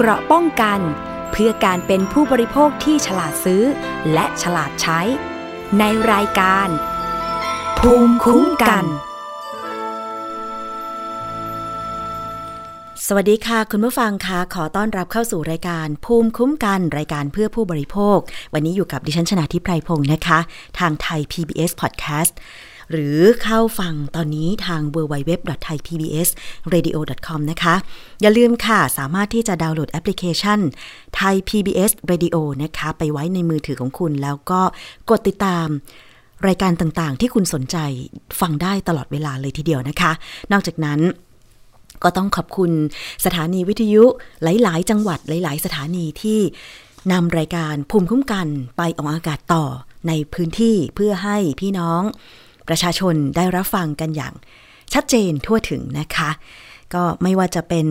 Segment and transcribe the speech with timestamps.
[0.00, 0.80] เกราะป้องกัน
[1.32, 3.62] เพื่อการเป็นผู้บริโภคที่ฉลาดซื้อ
[4.12, 5.00] และฉลาดใช้
[5.78, 6.68] ในรายการ
[7.78, 8.84] ภูมิคุ้มกัน
[13.06, 18.18] สวัสดีค่ะ คุณผู้ฟังคะขอต้อนรับเข้าสู่รายการภูมิคุ้มกันรายการเพื่อผู้บริโภค
[18.54, 20.38] วันนี้อยู่กับดิฉันชนะทิพไพรพงศ์นะคะ
[20.78, 22.32] ทางไทย PBS Podcast
[22.90, 27.74] หรือเข้าฟังตอนนี้ทาง www.thaipbsradio.com นะคะ
[28.22, 30.60] อย่าลืมค่ะ สามารถที่จะดาวน์โหลดแอปพลิเคชัน
[31.14, 34.60] ไทย PBS Radio นะคะ ไปไว้ในมือถือของคุณ แล้วก็
[35.10, 35.66] กดติดตาม
[36.46, 37.76] รายการต่างๆ ที่คุณสนใจ
[38.40, 40.12] ฟังได้ตลอดเวลาเลยทีเดียวนะคะ
[40.52, 41.00] นอกจากนั้น
[42.02, 42.70] ก็ต้องขอบคุณ
[43.24, 44.04] สถานีวิทยุ
[44.42, 46.40] หลาย ๆ จังหวัดหลาย ๆ สถานีที่
[47.12, 48.46] นำรายการภูมิคุ้มกัน
[48.76, 49.64] ไปออกอากาศต่อ
[50.08, 52.02] ในพื้นที่เพื่อให้พี่น้อง
[52.68, 54.34] ประชาชนได้รับฟังกันอย่าง
[54.92, 56.30] ชัดเจนทั่วถึงนะคะ
[56.94, 57.86] ก็ไม่ว่าจะเป็น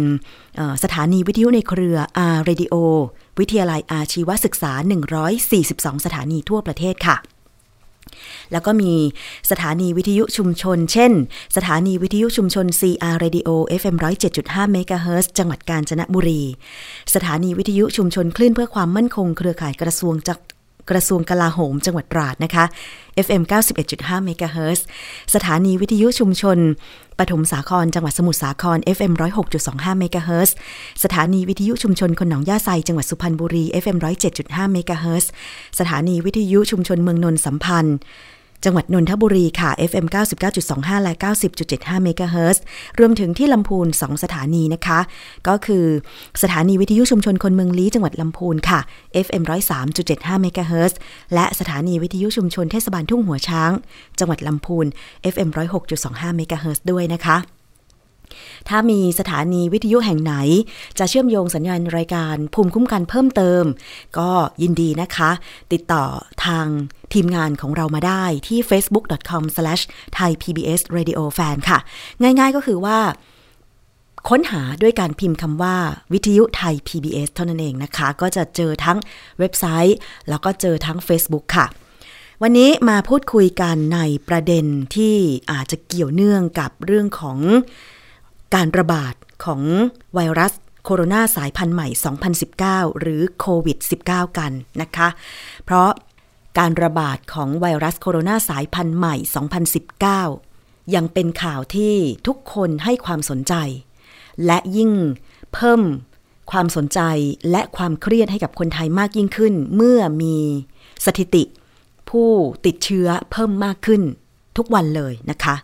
[0.84, 2.76] สถานีวิทยุในเครือ R Radio
[3.40, 4.72] วิทยาลัยอาชีวศึกษา
[5.40, 7.18] 142 สถานีทั่วประเทศค่ะ
[8.52, 8.94] แล้วก็มี
[9.52, 11.12] สถานีวิทยุชุมชน เช่น
[11.56, 13.50] สถานีวิทยุชุมชน CR Radio
[13.82, 13.96] FM
[14.36, 16.42] 107.5เมกะเฮิรตซ์จังหวัดกาญจนบุรี
[17.16, 20.36] สถานีวิทยุชุมชนคลื่นเพื่อความมั่นคงเครือข่ายกระทรวงจา
[20.90, 22.66] กระทรวงกลาโหมจังหวัดตราดนะคะ
[23.26, 23.42] FM
[23.84, 24.86] 91.5เมกะเฮิรตซ์
[25.36, 26.58] สถานีวิทยุชุมชน
[27.20, 29.14] ปฐมสาคร จังหวัดสมุทรสาคร FM
[29.56, 30.56] 106.25เมกะเฮิรตซ์
[31.04, 33.98] สถานีวิทยุชุมชนคนหนองย่าไซจังหวัดสุพรรณบุรี FM
[34.36, 35.32] 107.5เมกะเฮิรตซ์
[35.80, 37.98] สถานีวิทยุชุมชนเมืองนนสัมพันธ์
[38.66, 40.06] จังหวัดนนทบุรีค่ะ FM
[40.56, 41.14] 99.25 และ
[41.60, 42.64] 90.75 เมกะเฮิรตซ์
[43.00, 45.00] รวมถึงที่ลำพูน 2 สถานีนะคะ
[45.48, 45.86] ก็คือ
[46.42, 48.80] สถานีวิทยุชุมชนคนเมืองลี้จังหวัดลำพูนค่ะ
[49.26, 49.44] FM
[49.92, 50.98] 103.75 เมกะเฮิรตซ์
[51.34, 53.72] และสถานีวิทยุชุมชนเทศบาลทุ่งหัวช้าง
[54.20, 54.86] จังหวัดลำพูน
[55.34, 55.50] FM
[55.94, 57.55] 106.25 เมกะเฮิรตซ์ด้วยนะคะ
[58.70, 60.34] ถ้ามีสถานีวิทยุแห่งไหน
[61.00, 63.64] จะเชื่อมโยงสัญญาณรายการภูมิคุ้มกันเพิ่มเติม
[64.18, 64.30] ก็
[64.62, 65.32] ยินดีนะคะ
[65.74, 66.04] ติดต่อ
[66.46, 66.66] ทาง
[67.14, 71.80] ทีมงานของเรามาได้ที่ facebook.com/thaipbsradiofan ค่ะ
[72.22, 73.00] ง่ายๆก็คือว่า
[74.30, 75.76] ค้นหาด้วยการพิมพ์คำว่า
[76.14, 78.98] วิทยุไทย PBS เท่านั้นเองนะคะ ก็จะเจอทั้ง
[79.40, 79.98] เว็บไซต์
[80.30, 81.66] แล้วก็เจอทั้ง Facebook ค่ะ
[82.42, 84.66] วันนี้มาพูดคุยกันในประเด็น
[84.96, 85.16] ที่
[85.52, 87.38] อาจจะเกี่ยวเนื่องกับเรื่องของ
[88.54, 89.14] การระบาด
[89.44, 89.62] ของ
[90.16, 91.88] ไวรัสโคโรนาสายพันธุ์ใหม่
[92.44, 94.52] 2019 หรือโควิด -19 กัน
[94.82, 95.08] นะคะ
[95.66, 95.92] เพราะ
[96.58, 99.16] การระบาดของไวรัสโคโรนาสายพันธุ์ใหม่
[100.26, 101.96] 2019 ยังเป็นข่าวที่
[102.28, 103.54] ทุกคนให้ความสนใจ
[104.46, 104.92] และยิ่ง
[105.54, 105.82] เพิ่ม
[106.52, 107.00] ความสนใจ
[107.52, 110.38] และความเครียดให้กับคนไทยมากยิ่งขึ้น เมื่อมี
[111.06, 111.44] สถิติ
[112.10, 112.30] ผู้
[112.66, 114.02] ติดเชื้อเพิ่มมากขึ้น
[114.58, 115.56] ทุกวันเลยนะคะ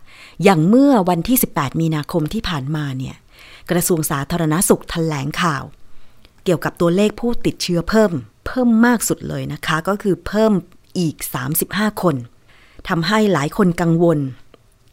[0.42, 3.16] อย่างเมื่อวันที่ 18 มีนาคมที่ผ่านมาเนี่ย
[3.70, 5.64] กระทรวงสาธารณสุขแถลงข่าว
[6.44, 8.12] เกี่ยวกับตัวเลขผู้ติดเชื้อเพิ่ม
[8.46, 10.52] เพิ่มมากสุดเลยนะคะ ก็คือเพิ่ม
[10.98, 11.14] อีก
[11.58, 12.16] 35 คน
[12.88, 14.18] ทำให้หลายคนกังวล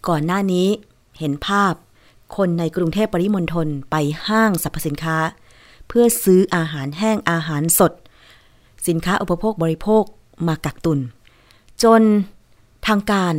[0.08, 0.68] ก่อนหน้านี้
[1.20, 1.74] เห็นภาพ
[2.38, 3.96] คนในกรุงเทพปริมณฑลไป
[4.28, 5.18] ห้างสรรพสินค้า
[5.88, 7.94] เพื่อซื้ออาหารแห้งอาหารสด
[8.88, 10.04] สินค้าอุปโภคบริโภค
[10.48, 11.00] มากักตุน
[11.84, 12.02] จน
[12.88, 13.34] ทางการ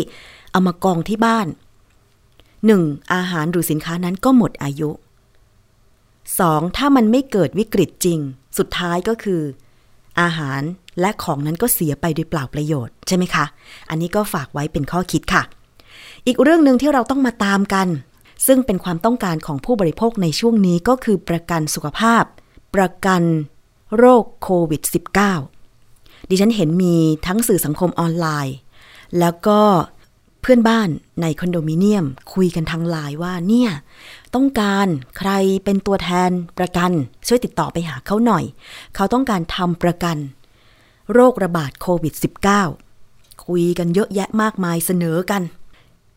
[0.52, 1.48] เอามากองที่บ้าน
[2.66, 2.82] หนึ่ง
[3.14, 4.90] อาหารหรือสินค้านั้นก็หมดอายุ
[6.40, 8.20] สองถ้ามันไม่เกิดวิกฤตจริง
[8.58, 9.42] สุดท้ายก็คือ
[10.22, 10.62] อาหาร
[11.00, 13.46] และของนั้นก็เสียไปโดยเปล่าประโยชน์ใช่ไหมคะ
[13.90, 15.44] อันนี้ก็ฝากไว้เป็นข้อคิดค่ะ
[16.28, 17.88] อีกเรื่องหนึ่งที่เราต้องมาตามกัน
[18.48, 22.24] ซึ่งเป็นความต้องการของผู้บริโภคในช่วงนี้ก็คือประกันสุขภาพ
[22.76, 23.22] ประกัน
[23.98, 24.82] โรคโควิด
[25.56, 26.96] -19 ดิฉันเห็นมี
[27.28, 28.56] ทั้งสื่อสังคมออนไลน์
[29.20, 29.60] แล้วก็
[30.42, 30.90] เพื่อนบ้าน
[31.22, 33.72] ในคอนโดมิเนียมคุยกันทางไลน์ว่าเนี่ย
[34.36, 35.32] ต้องการใคร
[35.64, 36.92] เป็นตัวแทนประกัน
[37.28, 38.44] ช่วยติดต่อไปหาเขาหน่อย
[38.96, 40.18] เขาต้องการทำประกัน
[41.14, 42.14] โรคระบาดโควิด
[42.80, 45.44] -19 คุยกันเยอะแยะมากมายเสนอกัน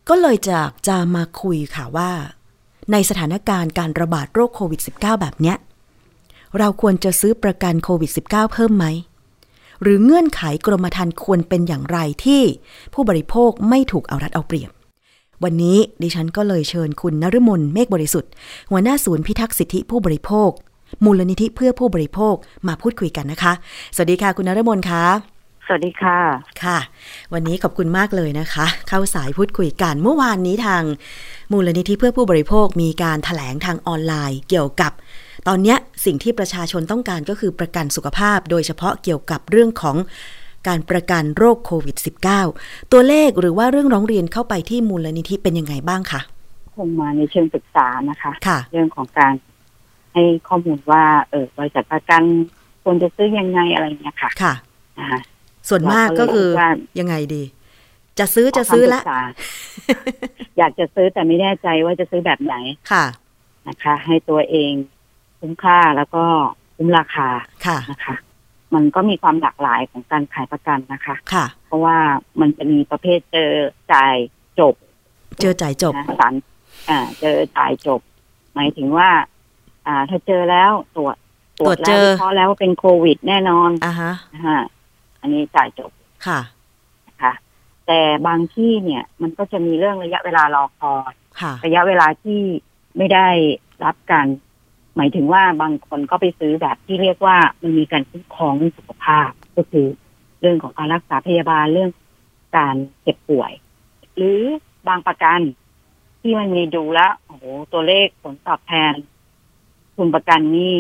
[0.09, 2.11] ก็เลยจะจะมาคุยค่ะว่า
[2.93, 5.57] ในสถานการณ์การระบาดโรคโควิด -19 แบบเนี้ย
[6.59, 8.85] เราควรจะซื้อประกันโควิด -19 เพิ่มไหม
[9.83, 12.43] หรือเงื่อนไขกรมธรรม์ควรเป็นอย่างไรที่
[12.95, 14.71] ผู้บริโภคไม่ถูกเอารัดเอาเปรียบ
[15.45, 18.31] วันนี้ดิฉันก็เลยเชิญคุณนฤมลเมฆบริสุทธิ์
[18.71, 20.51] หัวหน้าศูนย์พิทักษ์สิทธิผู้บริโภค
[21.05, 22.35] มูลนิธิเพื่อผู้บริโภค
[22.69, 23.53] มาพูดคุยกันนะคะ
[23.95, 25.05] สวัสดีค่ะคุณนฤมลคะ
[25.67, 26.19] สวัสดีค่ะ
[26.65, 26.79] ค่ะ
[27.33, 30.83] วันนี้ขอบคุณมากเลยนะคะ เข้าสายพูดคุยกัน เมื่อวานนี้ทาง
[31.53, 34.93] มูลนิธิเพื่อผู้บริโภคมีการถแถลงทางออนไลน์ เกี่ยวกับ
[35.49, 39.97] ตอนนี้สิ่งที่ประชาชนต้องการก็คือประกันสุขภาพ โดยเฉพาะเกี่ยวกับเรื่องของ
[40.69, 41.97] การประกันโรคโควิด
[42.45, 46.21] -19 ตัวเลขหรือว่าเรื่องร้องเรียนเข้าไปที่มูลนิธิเป็นยังไงบ้างคะ
[46.77, 49.33] คงมาในเชิงปรึกษานะคะคะเรื่องของการ
[50.13, 52.23] ให้ข้อมูลว่าเออบริษัทประกัน
[52.85, 54.55] ควรจะซื้อยังไงอะไรเงี้ยค่ะค่ะ
[54.99, 55.21] นะคะ
[55.69, 56.49] ส่วนมากก็คือ
[57.01, 57.43] ยังไงดี
[58.19, 59.01] จะซื้อจะซื้อละ
[60.59, 62.55] อยากจะซื้อแต่ไม่แน่ใจว่าจะซื้อแบบไหน
[62.93, 63.05] ค่ะ
[63.69, 64.73] นะคะ ให้ตัวเอง
[65.45, 66.25] คุ้มค่าแล้วก็
[66.77, 67.29] คุ้มราคา
[67.67, 68.15] ค่ะนะคะ
[68.75, 71.99] มันก็มีความหลากหลายของการขายประกันนะคะค่ะ เพราะว่า
[72.41, 73.51] มันจะมีประเภทเจอ
[73.93, 74.15] จ่าย
[74.61, 74.75] จบ
[75.41, 76.35] เจอจ่ายจบสัน
[76.91, 78.01] อ่า เจอจ่ายจบ
[78.55, 79.11] หมายถึงว่า
[79.87, 81.17] อ่า ถ้าเจอแล้วตรวจ
[81.61, 84.13] ตรวจเจอเพราะแล้วว่าเป็นโควิดแน่นอนอ่าฮะ
[84.47, 84.63] ฮะ
[85.21, 85.91] อันนี้จ่ายจบ
[86.27, 86.41] ค่ะ
[87.09, 87.33] นะคะ
[87.87, 91.13] แต่บางที่เนี่ย มันก็จะมีเรื่องระยะเวลารอคอย
[91.65, 92.41] ระยะเวลาที่
[92.97, 93.29] ไม่ได้
[93.85, 94.27] รับการ
[94.97, 99.87] หมายถึงว่าบางคนก็ไปซื้อแบบที่เรียกว่ามันมีการคุ้มครองเรื่องสุขภาพ ก็คือ
[100.41, 101.91] เรื่องของการรักษาพยาบาลเรื่อง
[102.57, 103.53] การเจ็บป่วย
[104.17, 104.41] หรือ
[104.89, 105.41] บางประกัน
[106.21, 108.93] ที่มันมีดูแล้วโอ้โหตัวเลขผลตอบแทน
[109.97, 110.77] คุณประกันนี่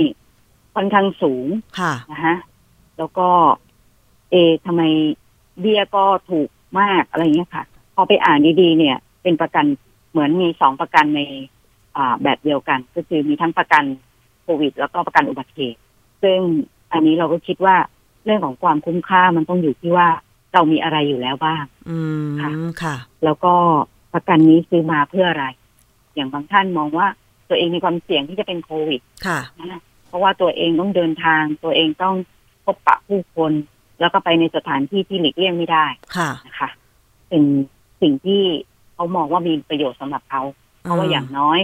[0.74, 1.46] ค่อนข้างสูง
[1.78, 2.36] ค่ะนะฮะ
[2.98, 3.28] แล้วก็
[4.30, 4.34] เอ
[4.66, 4.82] ทำไม
[5.60, 6.48] เบี้ยก็ถูก
[6.80, 7.64] มากอะไรเงี้ยค่ะ
[7.94, 9.64] พอไปอ่านดีๆเนี่ย เป็นประกัน
[10.10, 11.20] เหมือนมีสองประกันใน
[12.22, 13.84] แบบเดียวกัน ก็คือมีทั้งประกัน
[14.42, 15.80] โควิด แล้วก็ประกันอุบัติเหตุ
[16.22, 16.38] ซึ่ง
[16.92, 17.76] อันนี้เราก็คิดว่า
[18.24, 20.08] เรื่องของความคุ้มค่ามันต้องอยู่ที่ว่า
[20.54, 22.26] เรามีอะไรอยู่แล้วบ้าง อืม
[22.82, 23.54] ค่ะ แล้วก็
[24.14, 25.46] ประกันนี้ซื้อมาเพื่ออะไร
[26.14, 27.06] อย่างบางท่านมองว่า
[27.48, 29.40] ตัวเองมีความเสี่ยงที่จะเป็นโควิด ค่ะ
[30.06, 32.14] เพราะว่าตัวเองต้องเดินทาง ตัวเองต้อง
[32.64, 33.52] พบปะผู้คน
[34.00, 35.86] แล้วก็ไปในสถานที่ที่หลีกเลี่ยงไม่ได้
[36.16, 36.68] ค่ะ นะคะ
[37.28, 37.42] เป็น
[38.02, 38.42] สิ่งที่
[38.94, 40.42] เขามองว่ามีประโยชน์สำหรับเขา
[40.80, 41.58] เพราะว่าอย่างน้อย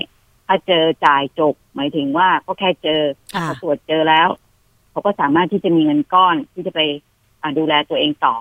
[0.53, 3.03] ถ้าเจอจ่ายจบ หมายถึงว่าก็แค่เจอ
[3.49, 4.29] ถ้าตรวจเจอแล้ว
[4.91, 6.81] เขาก็สามารถที่จะมีเงินก้อนที่จะไป
[7.59, 8.35] ดูแลตัวเองต่อ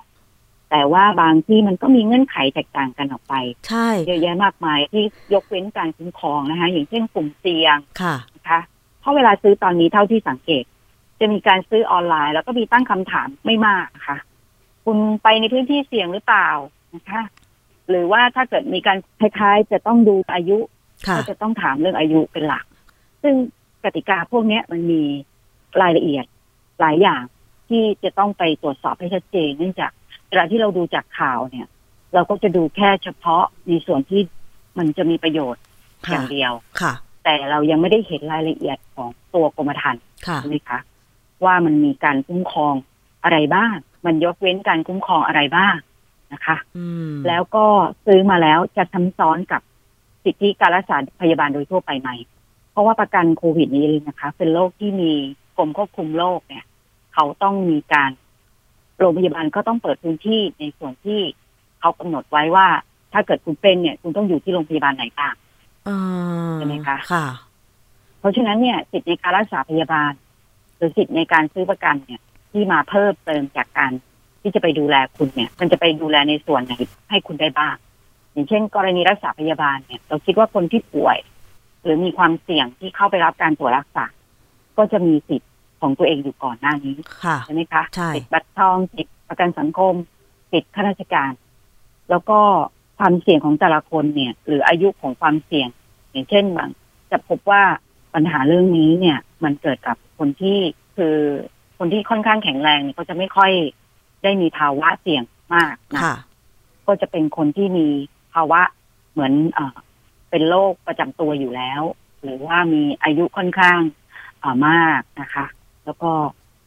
[0.72, 3.34] แต่ว่าบางที่มันก็มีเงื่อนไขแตกต่างกันออกไป
[3.68, 8.60] ใช่เยอะแยะมากมายที่ยกเว้นการคุ้มครองนะคะ อย่างเช่นกลุ่มเสี่ยงค่ะนะคะ
[9.00, 10.64] เพราะเวลาซื้อตอนนี้เท่าที่สังเกต
[11.20, 14.18] จะมีการซื้อออนไลน์ แล้วก็มีตั้งคำถามไม่มากค่ะ
[14.86, 16.50] คุณไปในพื้นที่เสี่ยงหรือเปล่า
[16.96, 17.22] นะคะ
[17.90, 20.58] หรือว่าถ้าเกิดมีการคล้ายๆ จะต้องดูอายุ
[21.18, 22.66] ก็จะต้องถามเรื่องอายุเป็นหลัก
[23.24, 23.36] ซึ่ง
[23.84, 25.02] กติกาพวกนี้มันมี
[25.82, 26.26] รายละเอียด
[26.80, 27.22] หลายอย่าง
[27.70, 29.92] ที่จะต้องไปตรวจสอบให้ชัดเจน เนื่องจาก
[30.30, 31.68] เวลาที่เราดูจากข่าวเนี่ย
[32.14, 34.22] เราก็จะดูแค่เฉพาะในส่วนที่
[34.78, 35.64] มันจะมีประโยชน์
[36.10, 40.04] อย่างเดียวค่ะ แต่เรายังไม่ได้เห็นรายละเอียดของตัวกรมธรรม์
[40.36, 40.80] ใช่ไหมคะ
[41.46, 42.76] ว่ามันมีการคุ้มครอง
[43.24, 43.76] อะไรบ้าง
[44.06, 45.76] มันยกเว้นการคุ้มครองอะไรบ้าง
[46.34, 46.58] นะคะ
[47.28, 47.66] แล้วก็
[48.06, 49.62] ซื้อมาแล้วจะซ้ำซ้อนกับ
[50.24, 52.10] สิทธิการรักษาพยาบาลโดยทั่วไปไหม
[52.72, 55.12] เพราะว่าประกันโควิดนี้นะคะ เป็นโรคที่มี
[55.58, 56.66] กรมควบคุมโรคเนี่ย
[57.14, 58.12] เขาต้องมีการ
[58.98, 61.20] โรงพยาบาลก็ต้องเปิดพื้นที่ในส่วนที่
[61.80, 62.68] เขากำหนดไว้ว่า
[63.14, 65.34] ถ้าเกิดคุณเป็นเนี่ย คุณต้องอยู่ที่โรงพยาบาลไหนบ้าง
[66.56, 67.26] ใช่ไหมคะค่ะ
[68.20, 70.12] เพราะฉะนั้นเนี่ย สิทธิในการรักษาพยาบาล
[70.78, 72.22] หรือสิทธิในการซื้อประกันเนี่ย
[72.52, 73.92] ที่มาเพิ่มเติมจากการ
[74.42, 76.74] ที่จะไปดูแลคุณเนี่ย มันจะไปดูแลในส่วนไหน
[77.10, 77.76] ให้คุณได้บ้าง
[78.34, 81.18] อย่างเช่น กรณีรักษาพยาบาลเนี่ย เราคิดว่าคนที่ป่วย
[81.84, 84.06] หรือมีความเสี่ยงที่เข้าไปรับการตรวจรักษา
[84.78, 86.96] ก็จะมีสิทธิ์ของตัวเองอยู่ก่อนหน้านี้
[87.46, 87.84] ใช่ไหมคะ
[88.16, 89.94] สิทธิ์บัตรทองสิทธิ์ประกันสังคม
[90.52, 91.32] สิทธิ์ข้าราชการ
[92.10, 92.40] แล้วก็
[93.00, 95.68] ความเสี่ยงของแต่ละคนเนี่ย หรืออายุของความเสี่ยง
[96.12, 96.70] อย่างเช่นบาง
[97.12, 97.64] จะพบว่า
[98.14, 100.58] ปัญหาเรื่องนี้เนี่ย มันเกิดกับคนที่
[100.98, 101.16] คือ
[101.78, 103.52] คนที่ค่อนข้างแข็งแรงเนี่ยก็จะไม่ค่อย
[104.24, 105.24] ได้มีภาวะเสี่ยง
[105.56, 106.02] มากนะ
[106.88, 107.88] ก็จะเป็นคนที่มี
[108.34, 108.62] ภาวะ
[109.12, 109.60] เหมือนเอ
[110.30, 111.82] เป็นโรคประจำตัวอยู่แล้ว
[112.24, 113.80] หรือว่ามีอายุค่อนข้าง
[114.68, 115.46] มากนะคะ
[115.86, 116.12] แล้วก็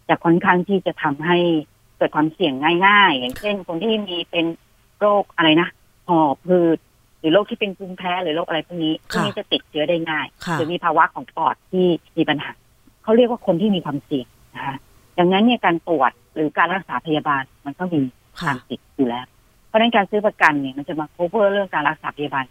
[0.09, 1.39] จะค่อนข้างที่จะทำให้
[1.97, 2.55] เกิดความเสี่ยง
[2.87, 4.47] ง่าย ๆ อย่างเช่น คนที่มีเป็น
[5.01, 5.69] โรคอะไรนะ
[6.09, 6.79] หอบพืด
[7.19, 12.53] หรือโรคที่เป็นภูมิแพ้หรือโรคอะไรพวกนี้พวกนี้จะติดเชื้อได้ง่ายหรือมีภาวะของปอดที่มีปัญหา
[13.03, 14.77] เขาเรียกว่าคนที่มีความเสี่ยงนะคะ
[15.19, 18.01] ดังนั้นเนี่ยการตรวจหรือการรักษาพยาบาลมันก็มี
[18.39, 19.27] ความติดอยู่แล้ว
[19.73, 22.45] เพราะฉะนั้นการซื้อประกันเนี่ยมันจะมา cover เรื่องการรักษาพยาบาล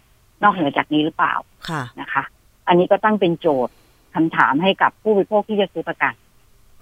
[0.44, 1.34] นอกเหนือจากนี้หรือเปล่า
[1.70, 2.24] ค่ะนะคะ
[2.68, 3.74] อันนี้ก็ตั้งเป็นโจทย์
[4.16, 6.14] คำถามให้กับผู้บริโภคที่จะซื้อประกัน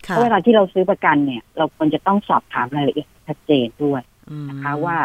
[0.02, 4.02] เพราะเวลาที่เราซื้อประกันเนี่ย เราควรจะต้องสอบถามรายละเอียดชัดเจนด้วย
[4.50, 4.98] นะคะว่า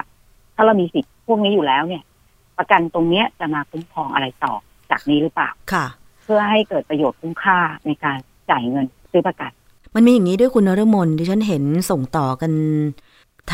[0.55, 2.03] ถ้าเรามีสิทธิ์พวกนี้อยู่แล้วเนี่ย
[2.59, 4.55] ประกันตรงเนี้ยจะมาคุ้มครองอะไรต่อ
[4.91, 5.87] จากนี้หรือเปล่าค่ะ
[6.23, 8.19] เพื่อให้เกิดประโยชน์คุ้มค่าในการ
[8.51, 9.51] จ่ายเงินซื้อประกัน
[9.95, 12.53] มันมีอย่างนี้ด้วยคุณนรมนที่ฉันเห็นส่งต่อกัน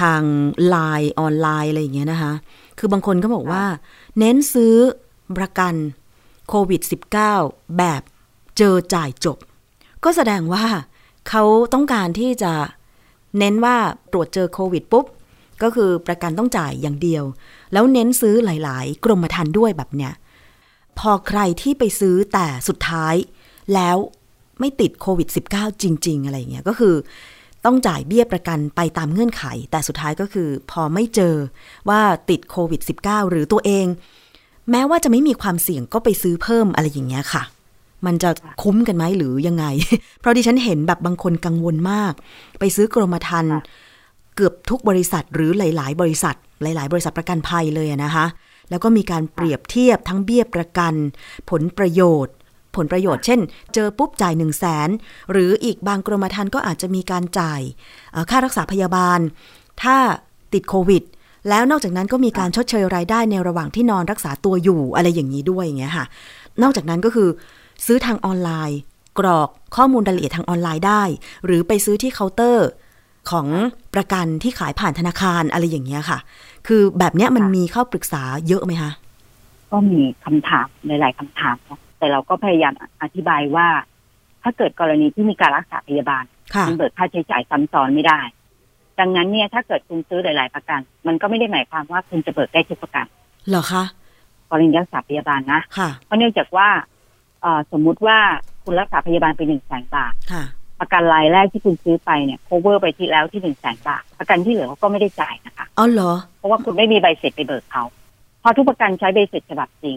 [0.00, 0.22] ทาง
[0.68, 2.32] ไลน์ออนไลน์อะไรอย่างเงี้ยนะคะ
[2.78, 3.64] คือบางคนก็บอกว่า
[4.18, 4.74] เน้นซื้อ
[5.38, 5.74] ประกัน
[6.48, 6.80] โควิด
[7.28, 8.02] -19 แบบ
[8.58, 9.38] เจอจ่ายจบ
[10.04, 10.64] ก็แสดงว่า
[11.28, 11.42] เขา
[11.74, 12.52] ต้องการที่จะ
[13.38, 13.76] เน้นว่า
[14.12, 15.06] ตรวจเจอโควิดปุ๊บ
[15.62, 17.24] ก็คือประกันต้องจ่ายอย่างเดียว
[17.72, 20.12] แล้วเน้นซื้อหลายๆ กรมธรรม์ด้วยแบบเนี้ย
[20.98, 23.14] พอใครที่ไปซื้อแต่สุดท้าย
[23.74, 23.96] แล้ว
[24.60, 26.94] ไม่ติดโควิด -19 จริง ๆ อะไรเงี้ยก็คือ
[27.64, 31.34] ต้องจ่ายเบี้ยประกันไปตามเงื่อนไข แต่สุดท้ายก็คือพอไม่เจอ
[31.88, 32.00] ว่า
[32.30, 33.86] ติดโควิด -19 หรือตัวเอง
[34.70, 37.42] แม้ว่าจะไม่มีความเสี่ยงก็ไปซื้อเพิ่มอะไรอย่างเงี้ยค่ะ
[38.06, 38.30] มันจะ
[38.62, 39.64] คุ้มกันไหมหรือยังไง
[40.20, 42.12] เพราะดิฉันเห็นแบบบางคนกังวลมาก
[42.58, 43.56] ไปซื้อกรมธรรม์
[44.36, 48.26] เกือบทุกบริษัทหรือหลาย ๆ บริษัท หลาย ๆ บริษัทประกันภัยเลยนะคะ
[48.70, 50.94] แล้วก็มีการเปรียบเทียบทั้งเบี้ยประกัน
[51.50, 52.34] ผลประโยชน์
[52.76, 53.40] ผลประโยชน์ เช่น
[53.74, 54.88] เจอปุ๊บจ่าย 1 0 0 0 0แสน
[55.32, 57.60] หรืออีกบางกรมธรรม์ก็อาจจะมีการจ่าย
[58.30, 59.20] ค่ารักษาพยาบาล
[59.82, 59.96] ถ้า
[60.52, 61.02] ติดโควิด
[61.48, 66.04] แล้วนอกจากนั้นก็มีการชดเชยรายได้ในระหว่างที่นอนรักษาตัวอยู่อะไรอย่างนี้ด้วยอย่างเงี้ยค่ะ
[66.62, 67.28] นอกจากนั้นก็คือ
[67.86, 68.78] ซื้อทางออนไลน์
[69.18, 71.02] กรอกข้อมูลรายละเอียดทางออนไลน์ได้
[71.44, 72.68] หรือไปซื้อที่เคาน์เตอร์
[73.30, 73.46] ของ
[73.94, 76.18] ประกันที่ขายผ่านธนาคารอะไรอย่างเงี้ยค่ะ
[76.66, 78.90] คือแบบเนี้ยมันมีเข้าปรึกษาเยอะไหมคะ
[79.70, 81.56] ก็มีคำถามหลาย ๆคำถาม
[82.00, 83.68] แต่เราก็พยายามอธิบายว่า
[84.42, 86.24] ถ้าเกิดกรณีที่มีการรักษาพยาบาล
[86.66, 88.20] มันเบิกค่าใช้จ่ายซ้ำซ้อนไม่ได้
[89.00, 93.06] ดังนั้นเนี่ยถ้าเกิดคุณซื้อหลาย ๆ ประกัน มันก็ไม่ได้หมายความว่าคุณจะเบิกได้ทุกประกัน
[93.48, 93.84] เหรอคะ
[94.50, 96.68] กรณีรักษาพยาบาลนะค่ะเพราะเนื่องจากว่า
[97.42, 98.18] เอสมมุติว่า
[98.64, 100.14] คุณรักษาพยาบาลไปหนึ่งแสนบาท
[100.80, 107.84] ประกันรายแรกที่คุณซื้อไปเนี่ย cover ไปที่แล้วที่หนึ่งแสนบาท ประกันที่เหลือเขาก็ไม่ได้จ่ายนะคะอ๋อเหรอ เพราะว่าคุณไม่มีใบเสร็จไปเบิกเขา
[108.42, 109.96] พอทุกประกันใช้ใบเสร็จฉบับจริง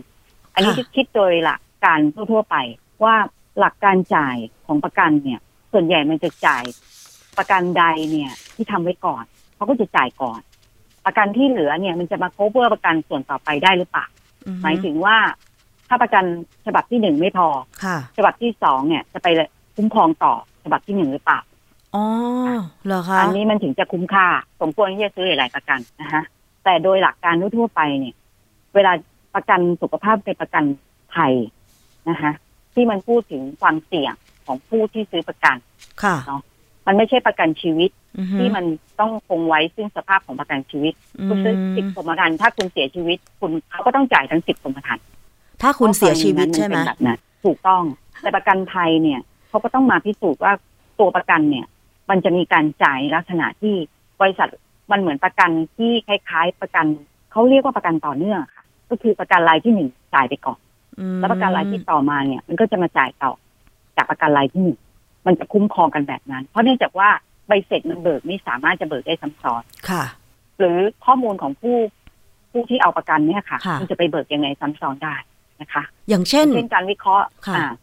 [0.54, 2.00] อันนี้จะคิดโดยหลัก การ
[2.32, 2.56] ทั่วๆไป
[3.04, 3.16] ว่า
[3.60, 5.40] หลักการจ่ายของประกันเนี่ย
[5.74, 6.64] ส่วนใหญ่มันจะจ่าย
[7.38, 9.24] ประกันใดเนี่ยที่ทำไว้ก่อน
[9.56, 10.40] เขาก็จะจ่ายก่อน
[11.06, 14.06] ประกันที่เหลือเนี่ยมันจะมาโคเวอร์ประกันส่วนต่อไปได้หรือเปล่า
[14.64, 15.18] หมายถึงว่า
[15.88, 16.24] ถ้าประกัน
[16.66, 17.48] ฉบับที่หนึ่งไม่พอ
[18.18, 19.28] ฉบับที่สองเนี่ยจะไป
[19.76, 21.40] คุ้มครองต่อฉบับที่หนึ่งหรือเปล่า
[21.96, 22.04] อ๋อ
[22.86, 24.28] เหรอคะอันนี้มันถึงจะคุ้มค่า
[24.62, 26.24] สมควรที่จะซื้อหลายประกันนะฮะ
[26.64, 28.16] แต่โดยหลักการทั่วไปเนี่ย
[28.76, 28.92] เวลา
[29.36, 30.64] ประกันสุขภาพเป็นประกัน
[31.14, 31.34] ภัย
[32.10, 32.32] นะคะ
[32.74, 34.14] ที่มันพูดถึงความเสี่ยง
[34.46, 35.58] ของผู้ที่ซื้อประกัน
[36.28, 36.42] เนาะ
[36.88, 37.90] มันไม่ใช่ประกันชีวิต
[38.40, 38.66] ที่มัน
[39.00, 40.94] ต้องคงไว้ซึ่งสภาพของประกันชีวิต
[41.28, 45.04] คุณซื้อสิบกรมธรรม์ถ้าคุณเสียชีวิต คุณเขาก็ต้องจ่ายทั้งสิบกรมธรรม์
[45.62, 47.84] ถ้าคุณเสียชีวิตใช่ไหมแบบนั้นถูกต้อง
[48.22, 49.20] แต่ประกันภัยเนี่ย
[49.50, 50.54] เขาก็ต้องมาพิสูจน์ว่า
[51.00, 51.66] ตัวประกันเนี่ย
[52.10, 53.76] มันจะมีการจ่ายลักษณะที่
[54.22, 54.50] บริษัท
[54.92, 56.86] มันเหมือนประกันที่คล้าย ๆ ประกัน
[57.32, 60.60] เขาเรียกว่าประกันต่อเนื่องค่ะ ก็คือประกันรายที่หนึ่งจ่ายไปก่อน
[61.20, 63.32] แล้วประกันรายที่ต่อมาเนี่ย มันก็จะมาจ่ายต่อ
[63.98, 64.80] จากประกันรายที่หนึ่ง
[65.28, 67.10] มันจะคุ้มครองกันแบบนั้น เพราะเนื่องจากว่า
[67.48, 70.04] ใบเสร็จมันเบิกไม่สามารถจะเบิกได้ซ้ำซ้อนค่ะ
[70.60, 71.78] หรือข้อมูลของผู้
[72.52, 75.16] ผู้ที่เอาประกันเนี่ยค่ะมันจะไปเบิกยังไงซ้ำซ้อนได้
[75.62, 77.26] นะคะ อย่างเช่นเช่นการวิเคราะห์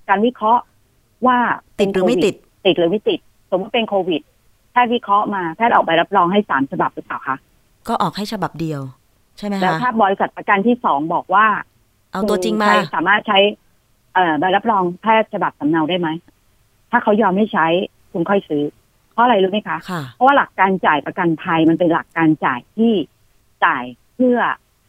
[0.08, 0.62] การวิเคราะห์
[1.26, 1.38] ว่า
[1.80, 2.34] ติดหรือไม่ติด
[2.66, 3.18] ติดหรือไม่ติด
[3.50, 4.22] สมมติเป็นโควิด
[4.72, 7.36] แพทย์วิเคราะห์มาแพทย์ออกใบรับรองให้สามฉบับหรือเปล่าคะ
[7.88, 8.80] ก็ออกให้ฉบับเดียว
[9.38, 11.46] ใช่ไหมคะแล้วถ้าบริษัทประกันที่สองบอกว่า
[12.12, 13.38] เอาตัวจริงมา สามารถใช้
[14.14, 16.08] เอ่อใบรับรองแพทย์ฉบับสำเนาได้ไหม
[16.90, 17.66] ถ้าเขายอมให้ใช้
[18.12, 18.64] คุณค่อยซื้อ
[19.12, 19.78] เพราะอะไรรู้ไหมคะ
[20.14, 22.92] เพราะว่าหลักการจ่ายประกันภัยมันเป็นหลักการจ่ายที่
[23.64, 24.38] จ่ายเพื่อ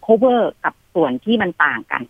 [0.06, 2.02] cover กับส่วนที่มันต่างกัน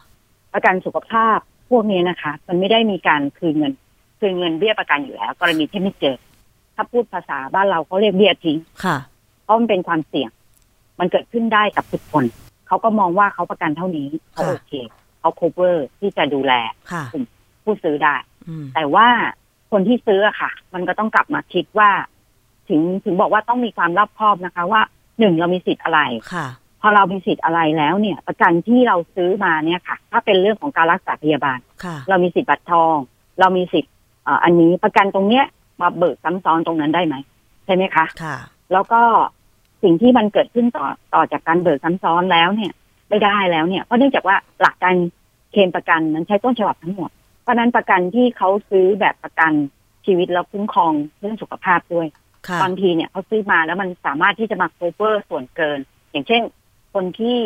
[0.54, 1.38] ประกันสุขภาพ
[1.70, 3.74] พวกนี้นะคะ มันไม่ได้มีการคืนเงิน
[4.20, 6.18] คืนเงินเบี้ยประกันอยู่แล้ว กรณีที่ไม่เจอ
[6.76, 8.98] ถ้าพูดภาษาบ้านเราเขาเรียกเบี้ยทิ้งค่ะ
[9.44, 10.30] เพราะมันเป็นความเสี่ยง
[11.00, 12.26] มันเกิดขึ้นได้กับทุกคน
[12.68, 14.74] เขาก็มองว่าเขาประกันเท่านี้เขาโอเค
[15.22, 16.54] เขา cover ที่จะดูแล
[17.14, 17.24] กลุ่ม
[17.64, 18.16] ผู้ซื้อได้
[18.76, 19.08] แต่ว่า
[19.72, 21.90] คนที่ซื้ออะค่ะ มันก็ต้องกลับมาคิดว่า
[22.70, 24.82] ถึงถึงบอกว่าต้องมีความรอบคอบนะคะ ว่า
[25.20, 26.02] หนึ่งเรามีสิทธิ์อะไร
[26.34, 26.48] ค่ะ
[26.82, 31.60] พอเรามีสิทธิ์อะไรแล้วเนี่ย ประกันที่เราซื้อมาเนี่ยค่ะ ถ้าเป็นเรื่องของการรักษาพยาบาล
[32.10, 32.96] เรามีสิทธิ์บัตรทอง
[33.40, 33.94] เรามีสิทธิ์
[34.44, 35.46] อันนี้ประกันตรงเนี้ย
[35.82, 37.16] มาเบิกซ้ำซ้อนตรงนั้นได้ไหม
[37.66, 38.38] ใช่ไหมคะค่ะ
[38.74, 39.02] แล้วก็
[39.84, 42.74] สิ่งที่มันเกิดขึ้นต่อต่อจากการเบิกซ้ำซ้อนแล้วเนี่ย
[43.12, 44.96] ไม่ได้แล้วเนี่ยเพราะเนื่องจากว่าหลักการ
[45.52, 47.10] เคลมประกันนั้นใช้ต้นฉบับทั้งหมด
[47.42, 49.52] เพราะนั้นประกันที่เขาซื้อแบบประกัน
[50.06, 52.08] ชีวิตแล้วคุ้มครองเรื่องสุขภาพด้วย
[52.62, 55.80] บางทีเนี่ยเขาซื้อมาแล้วมันสามารถที่จะมาโคเวอร์ส่วนเกิน
[56.12, 56.42] อย่างเช่น
[56.94, 57.38] คนที่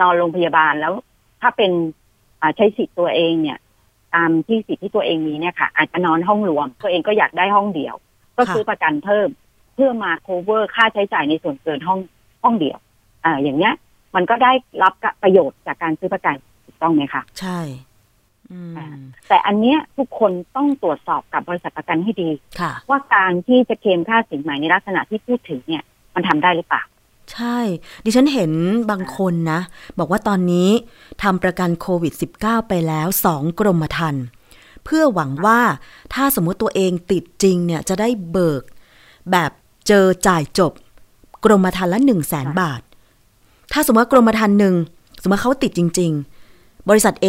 [0.00, 0.92] นอนโรงพยาบาลแล้ว
[1.40, 1.72] ถ้าเป็น
[2.56, 3.58] ใช้สิทธิ์ตัวเองเนี่ย
[4.14, 7.94] ตามที่สิทธิ์ที่ตัวเองมีเนี่ยค่ะ อาจจะนอนห้องรวม ตัวเองก็อยากได้ห้องเดียว
[8.36, 9.28] ก็ซื้อประกันเพิ่ม
[9.74, 11.98] เพื่อมา cover ค่าใช้จ่ายในส่วนเกินห้อง
[12.42, 12.78] ห้องเดียว
[13.24, 13.72] อ่าอย่างเนี้ย
[14.14, 14.52] มันก็ได้
[14.82, 14.92] รับ
[15.22, 17.60] ประโยชน์จากการซื้อประกันถูกต้องไหมคะใช่
[19.28, 22.30] แต่อันเนี้ยทุกคนต้องตรวจสอบกับบริษัทประกันให้ดี
[22.90, 25.82] ว่าการที่จะเคลมค่าสินไหมในลักษณะที่พูดถึงเนี่ย
[26.14, 26.82] มันทำได้หรือเปล่า
[27.32, 27.58] ใช่
[28.04, 28.52] ดิฉันเห็น
[28.90, 29.60] บางคนนะ
[29.98, 30.68] บอกว่าตอนนี้
[31.22, 34.24] ทำประกันโควิด -19 ไปแล้วสองกรมธรรม์
[34.84, 35.60] เพื่อหวังว่า
[36.14, 38.62] ถ้าสมมติตัวเองติดจริงเนี่ยจะได้เบิก
[39.30, 39.50] แบบ
[39.88, 40.72] เจอจ่ายจบ
[41.44, 42.80] กรมธรรม์ละหนึ่งแสนบาท
[43.72, 44.74] ถ้าสมมติกรมธรรม์หนึ่ง
[45.22, 46.10] สมมติเขาติดจริง
[46.50, 47.26] ๆ บริษัท A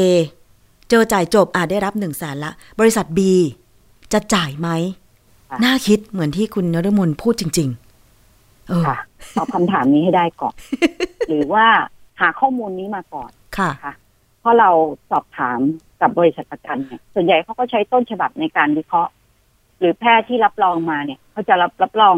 [0.89, 3.19] เจอจ่ายจบอาจได้รับหนึ่งแสนละ บริษัท B
[4.13, 4.69] จะจ่ายไหม
[5.63, 8.83] น่าคิดเหมือนที่คุณนรมนพูดจริงๆเออ
[9.37, 10.53] ตอบคำถามนี้ให้ได้ก่อน
[11.29, 11.65] หรือว่า
[12.21, 13.93] หาข้อมูลนี้มาก่อนค่ะคะ
[14.39, 14.69] เพราะเรา
[15.11, 15.59] สอบถาม
[16.01, 19.11] กับบริษัทประกันเนี่ยส่วนใหญ่เขาก็ใช้ต้นฉบับในการวิเคราะห์
[19.79, 22.15] หรือแพทย์ที่รับรองมาเนี่ยเขาจะรับรับรอง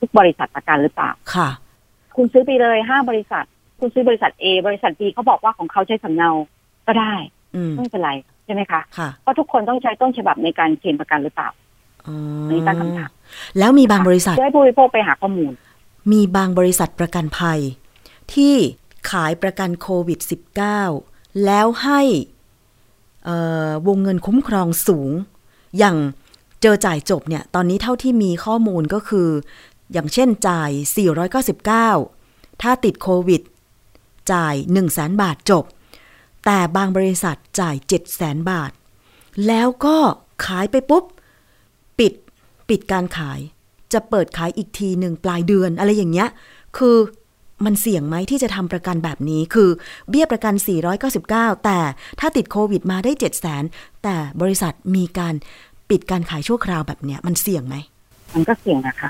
[0.00, 1.48] ทุกบริษัทประกันหรือเปล่าค่ะ
[2.22, 3.44] คุณซื้อไปเลยห้าบริษัท
[3.80, 6.30] คุณซื้อบริษัท A บริษัท B เขาบอกว่าของเขาใช้สำเนา
[6.86, 7.14] ก็ได้
[7.76, 8.10] ไม่เป็นไร
[8.44, 8.80] ใช่ไหมคะ
[9.22, 11.48] เพราะทุกคนต้องใช้ต้นฉบับในการเคลมประกันหรือเปล่า
[12.06, 13.10] อันนี้ตั้งคำถาม
[13.58, 15.52] แล้วมีบางบริษัทให้ผู้บริโภคไปหาข้อมูล
[16.12, 17.60] มีบางบริษัทประกันภัย
[18.34, 18.54] ที่
[19.10, 20.20] ขายประกันโควิด
[20.80, 22.00] -19 แล้วให้
[23.88, 25.10] วงเงินคุ้มครองสูง
[25.78, 25.96] อย่าง
[26.62, 29.28] เจอจ่ายจบเนี่ย ตอนนี้เท่าที่มีข้อมูลก็คือ
[29.92, 30.70] อย่างเช่นจ่าย
[31.86, 33.42] 499 ถ้าติดโควิด
[34.32, 35.64] จ่าย 1 0 0 0 0แบาทจบ
[36.46, 38.70] แต่บางบริษัทจ่ายเจ็ดแสนบาท
[39.46, 39.96] แล้วก็
[40.44, 41.04] ขายไปปุ๊บ
[41.98, 42.12] ปิด
[42.68, 43.40] ปิดการขาย
[43.92, 46.28] จะเปิดขายอีกทีหนึ่งปลายเดือนอะไรอย่างเงี้ย
[46.78, 46.96] คือ
[47.64, 49.70] มันเสี่ยงไหมที่จะทำประกันแบบนี้ คือ
[50.10, 50.54] เบี้ยประกัน
[51.10, 51.78] 499 แต่
[52.20, 55.34] ถ้าติดโควิดมาได้ 7 0 0 0 0 0แต่บริษัทมีการ
[55.90, 57.76] ปิดการขายชั่วคราวแบบเนี้ยมันเสี่ยงไหม
[58.34, 59.08] มันก็เสี่ยงนะคะ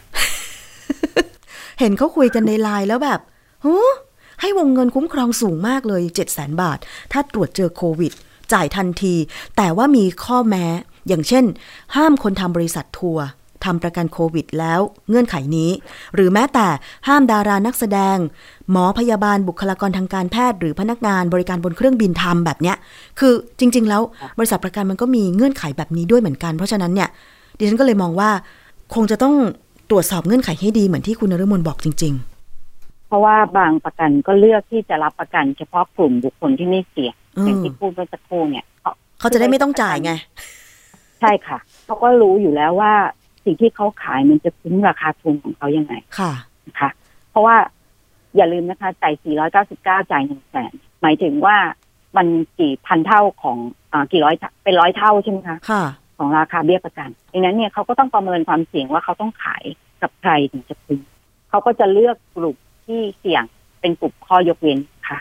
[1.81, 3.21] เห็นเขาคุยกันในไลน์แล้วแบบ
[3.63, 3.79] โ้
[4.41, 6.79] ให้วงเงินคุ้มครองสูงมากเลย 7 0 0 0 0 0 บาท
[7.13, 8.13] ถ้าตรวจเจอโควิด
[8.53, 9.15] จ่ายทันที
[9.57, 10.67] แต่ว่ามีข้อแม้
[11.09, 11.45] อย่างเช่น
[11.97, 13.27] ห้ามคนทำบริษัททัวร์
[13.65, 15.71] ทำประกันโควิดแล้วเงื่อนไขนี้
[16.15, 16.67] หรือแม้แต่
[17.09, 18.17] ห้ามดารานักแสดง
[18.71, 22.77] หมอพยาบาลบุคลากรทางการแพทย์ หรือพนักงานบริการบนเครื่องบินทำแบบเนี้ย
[23.19, 24.03] คือจริง ๆ แล้ว
[24.39, 27.09] บริษัทประกันมันก็มีเงื่อนไขแบบนี้ด้วยเหมือนกัน เพราะฉะนั้นเนี่ย
[27.59, 28.31] ดิฉันก็เลยมองว่า
[28.95, 29.35] คงจะต้อง
[29.91, 32.15] ตรวจสอบเงื่อนไขให้ดีเหมือนที่คุณนฤมลบอกจริง
[32.61, 38.67] ๆ เพราะว่าบางประกันก็เลือกที่จะรับประกัน เฉพาะกลุ่มบุคคลที่ไม่เสี่ยงอย่างที่พูดเมื่อสักครู่เนี่ย
[39.21, 40.13] เขาจะได้ไม่ต้องจ่ายไง
[41.21, 42.93] ใช่ค่ะเขาก็รู้อยู่แล้วว่า
[43.45, 46.33] สิ่งที่เขาขายมันจะคุ้มราคาทุนของเขายังไงค่ะ
[46.67, 46.91] นะคะ
[47.31, 47.57] เพราะว่า
[48.37, 50.73] อย่าลืมนะคะจ่าย 499 จ่ายหนึ่งแสน
[51.03, 51.57] หมายถึงว่า
[52.17, 52.27] มัน
[52.59, 53.59] กี่พันเท่าของ
[53.93, 55.83] อ่ากี่ร้อยเป็นร้อยเท่าใช่ไหมคะ ค่ะ
[56.21, 59.65] ของราคาเบี้ยประกันดังนั้นเนี่ยเขาก็ต้องประเมินความเสี่ยงว่าเขาต้องขาย
[60.03, 61.01] กับใครถึงจะคุ้ม
[61.51, 62.57] เขาก็จะเลือกกลุ่ม
[62.87, 63.45] ที่เสี่ยง
[63.81, 64.79] เป็นกลุ่มข้อยกเว้น
[65.09, 65.19] ค่ะ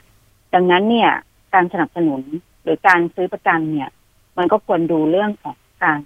[0.53, 1.09] ดังนั้นเนี่ย
[1.53, 2.21] การสนับสนุน
[2.63, 3.89] หรือการซื้อประกันเนี่ย
[4.37, 5.97] มันก็ควรดูเรื่องของการ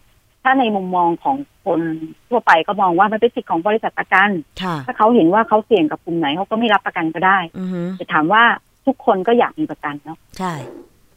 [0.43, 1.81] ถ้าในมุมมองของคน
[2.29, 4.29] ทั่วไปก็มองว่ามันเป็นสิทธิของบริษัทประกัน
[4.85, 7.37] ถ้าเขาเห็นว่าเขาเสี่ยงกับกลุ่มไหนเขาก็ไม่รับประกันก็ได้
[7.99, 8.43] จะถามว่า
[8.85, 10.53] ทุกคนก็อยากมีประกันเนาะใช่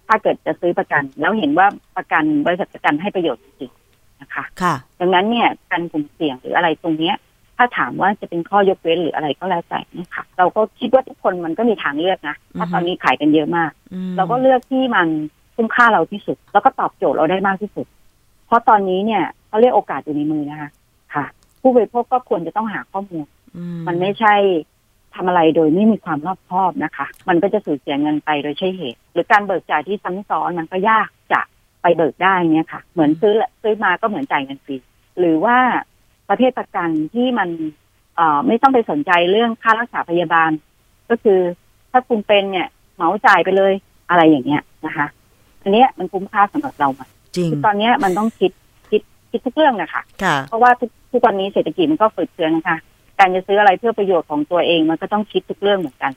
[0.09, 1.67] ถ้าเกิดจะซื้อประกัน แล้วเห็นว่า
[1.97, 3.73] ประกันบริษัทประกันให้ประโยชน์จริง
[4.21, 7.17] นะคะ ค่ะ ดังนั้นเนี่ยการกลุ่มเสี่ยงหรืออะไรตรงเนี้ย
[7.57, 13.71] ถ้าถามว่าจะเป็นข้อยกเว้นหรืออะไรก็แล้วแต่นะคะเราก็คิดว่าทุกคนมันก็มีทางเลือกนะถ้าตอนนี้ขายกันเยอะมาก
[14.17, 15.09] เราก็เลือกที่มัน
[15.57, 17.87] คุ้มค่าเราที่สุด แล้วก็ตอบโจทย์เราได้มากที่สุด
[18.47, 20.71] เพราะตอนนี้เนี่ยเขาเรียกโอกาสอยู่ในมือนะคะ
[21.15, 21.25] ค่ะ
[21.61, 23.27] ผผู้บริโภคก็ควรจะต้องหาข้อมูล
[23.87, 24.35] มันไม่ใช่
[25.17, 31.41] ทำอะไรโดยไม่มีความรอบคอบนะคะ มันก็จะสูญเสียเงินไปโดยใช่เหตุ หรือการเบิกจ่ายที่ซ้ำซ้อนมันก็ยากจะ
[31.83, 34.77] ไปเบิกได้เนี่ยค่ะ เหมือนซื้อซื้อมาก็เหมือนจ่ายเงินฟรี
[35.19, 35.57] หรือว่า
[36.29, 37.49] ประเภทประกันที่มัน
[38.17, 40.51] เอ่อไม่ต้องไปสนใจเรื่องค่ารักษาพยาบาล
[41.11, 41.41] ก็คือ
[41.91, 43.73] ถ้าคุณเป็นเนี่ยเหมาจ่ายไปเลย
[44.09, 45.07] อะไรอย่างเงี้ยนะคะ
[45.63, 47.03] อันเนี้ยมันคุ้มค่าสำหรับเราไหม
[47.37, 48.53] จริงตอนเนี้ยมันต้องคิด
[48.91, 50.03] คิดคิดทุกเรื่องนะคะ
[50.49, 52.79] เพราะว่าทุกทุกวันนี้เศรษฐกิจมันก็ฝืดเคืองนะคะ
[53.19, 56.13] การจะซื้ออะไรเพื่อประโยชน์ของตัวเองมันก็ต้องคิดทุกเรื่องเหมือนกัน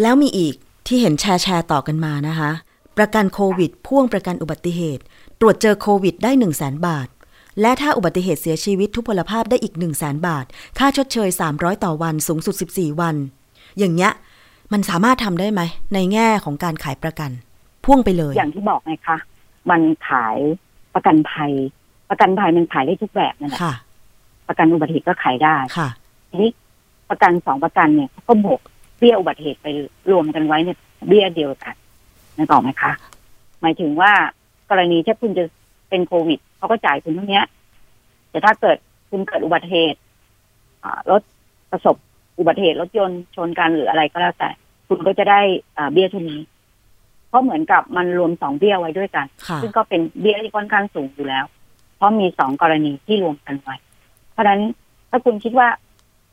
[0.00, 0.54] แล้วมีอีก
[0.86, 2.50] ที่เห็นแชร์แชร์ต่อกันมานะคะ
[2.98, 5.02] ประกันโควิด พ่วงประกันอุบัติเหตุ
[5.40, 7.08] ตรวจเจอโควิดได้1 0 0 0 0แบาท
[7.60, 10.44] และถ้าอุบัติเหตุเสียชีวิตทุพพลภาพได้อีก 1 0 0 0 0แบาท
[10.78, 13.16] ค่าชดเชย 300 ต่อวันสูงสุด 14 วัน
[13.78, 14.12] อย่างเงี้ย
[14.72, 15.60] มันสามารถทำได้ไหม
[15.94, 17.30] ในแง่ของการขายประกัน
[17.84, 19.16] พ่วงไปเลย อย่างที่บอกไงคะ
[19.70, 20.36] มันขาย
[20.94, 21.52] ประกันภัย
[22.10, 23.60] ประกันภัยมันขายได้ทุกแบบนั่นแหละ
[24.48, 25.88] ประกันอุบัติเหตุก็ขายได้ค่ะ
[26.30, 26.50] ทีนี้
[27.10, 28.60] ประกันสองประกันเนี่ยเขาก็บวก
[28.98, 29.66] เบี้ยอุบัติเหตุไป
[30.10, 31.74] รวมกันไว้เนี่ยเบี้ยเดียวกัน
[32.36, 32.92] นั่นต่อไหมคะ
[33.60, 34.12] หมายถึงว่า
[34.70, 35.44] กรณีถ้าคุณจะ
[35.88, 37.42] เป็นโควิดเขาก็จ่ายคุณเท่านี้
[38.30, 38.76] แต่ถ้าเกิด
[39.10, 39.98] คุณเกิดอุบัติเหตุ
[41.10, 41.22] รถ
[41.70, 41.96] ประสบ
[42.38, 44.50] อุบัติเหตุรถยนต์ชนกันหรืออะไรก็แล้วแต่
[44.88, 45.40] คุณก็จะได้
[45.92, 46.40] เบี้ยเท่านี้
[47.28, 49.26] เพราะเหมือนกับมันรวมสองเบี้ยไว้ด้วยกัน
[49.62, 51.44] ซึ่งก็เป็นเบี้ยที่ค่อนข้างสูงอยู่แล้ว
[51.96, 53.74] เพราะมีสองกรณีที่รวมกันไว้
[54.32, 54.60] เพราะฉะนั้น
[55.10, 55.68] ถ้าคุณคิดว่า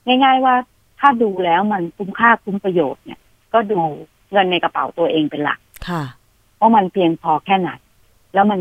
[0.08, 0.56] ง่าย ๆ ว่า
[1.00, 3.20] ถ้าดูแล้วมันคุ้มค่าคุ้มประโยชน์เนี่ย
[3.54, 3.80] ก็ดู
[4.32, 6.04] เงินในกระเป๋าตัวเองเป็นหลักค่ะ
[6.60, 7.70] ว่ามันเพียงพอแค่ไหน
[8.34, 8.60] แล้วมัน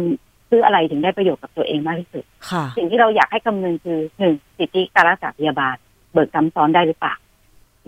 [0.49, 5.77] ซื้ออะไรถึงได้ประโยชน์กับตัวเองมากที่สุดค่ะสิ่งที่เราอยากให้คำนึงคือหนึ่งสิทธิการรักษาพยาบาล
[6.13, 7.15] เบิกซ้ำซ้อนได้หรือเปล่า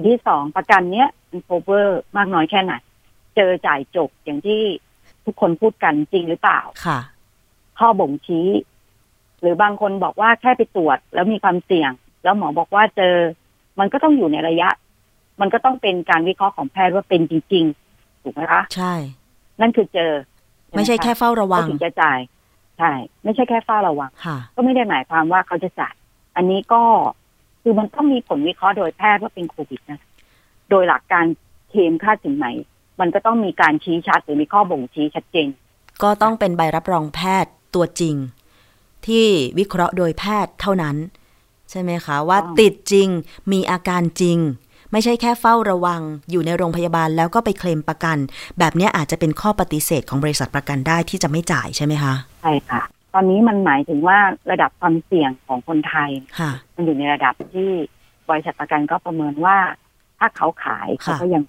[0.08, 2.74] ที่สองประกันเนี้ยมันโคเวอร์มากน้อยแค่ไหน
[3.36, 4.60] เจอจ่ายจบอย่างที่
[5.24, 6.98] ทุกคนพูดกันจริงหรือเปล่าค่ะ
[7.78, 8.48] ข้อบ่งชี้
[9.40, 11.90] หรือบางคนบอกว่าแค่ไปตรวจแล้วมีความเสี่ยง
[12.22, 13.14] แล้วหมอบอกว่าเจอ
[13.78, 14.68] มันก็ต้องอยู่ในระยะ
[15.40, 18.94] มันก็ต้องเป็นการวิเคราะห์ของแพทย์ว่าเป็นจริงๆถูกไหมคะใช่
[19.60, 20.12] นั่นคือเจอ
[20.76, 22.18] ไม่ใช่แค่เฝ้าระวังถึงจะจ่าย
[22.78, 22.92] ใช่
[23.24, 25.94] ไม่ใช่แค่เฝ้าระวังค่ะก็ไม่ได้หมายความว่าเขาจะจ่าย
[26.36, 26.82] อันนี้ก็
[27.62, 30.00] คือมันต้องมีผลวิเคราะห์โดยแพทย์ว่าเป็นโควิดนะ
[30.70, 31.26] โดยหลักการ
[31.70, 32.46] เคลมค่าสินไหม
[33.00, 35.48] มันก็ต้องมีการชี้ชัดหรือมีข้อบ่งชี้ชัดเจน
[36.02, 38.14] ก็ต้องเป็นใบรับรองแพทย์ตัวจริง
[39.06, 39.26] ที่
[39.58, 40.96] วิเคราะห์โดยแพทย์เท่านั้น
[41.70, 43.08] ใช่ไหมคะ ว่าติดจริง
[43.52, 44.38] มีอาการจริง
[44.92, 46.00] ไม่ใช่แค่เฝ้าระวัง
[46.30, 48.18] อยู่ในโรงพยาบาลแล้วก็ไปเคลมประกัน
[48.58, 52.82] แบบนี้อาจจะเป็นข้อปฏิเสธของบริษัทประกันได้ที่จะไม่จ่ายใช่ไหมคะใช่ค่ะ
[53.14, 54.18] ตอนนี้มันหมายถึงว่า
[54.50, 56.10] ระดับความเสี่ยงของคนไทย
[56.74, 57.70] มันอยู่ในระดับที่
[58.30, 59.56] บริษัทประกันก็ประเมินว่า
[60.18, 61.42] ถ้าเขาขายเขาก็ยัง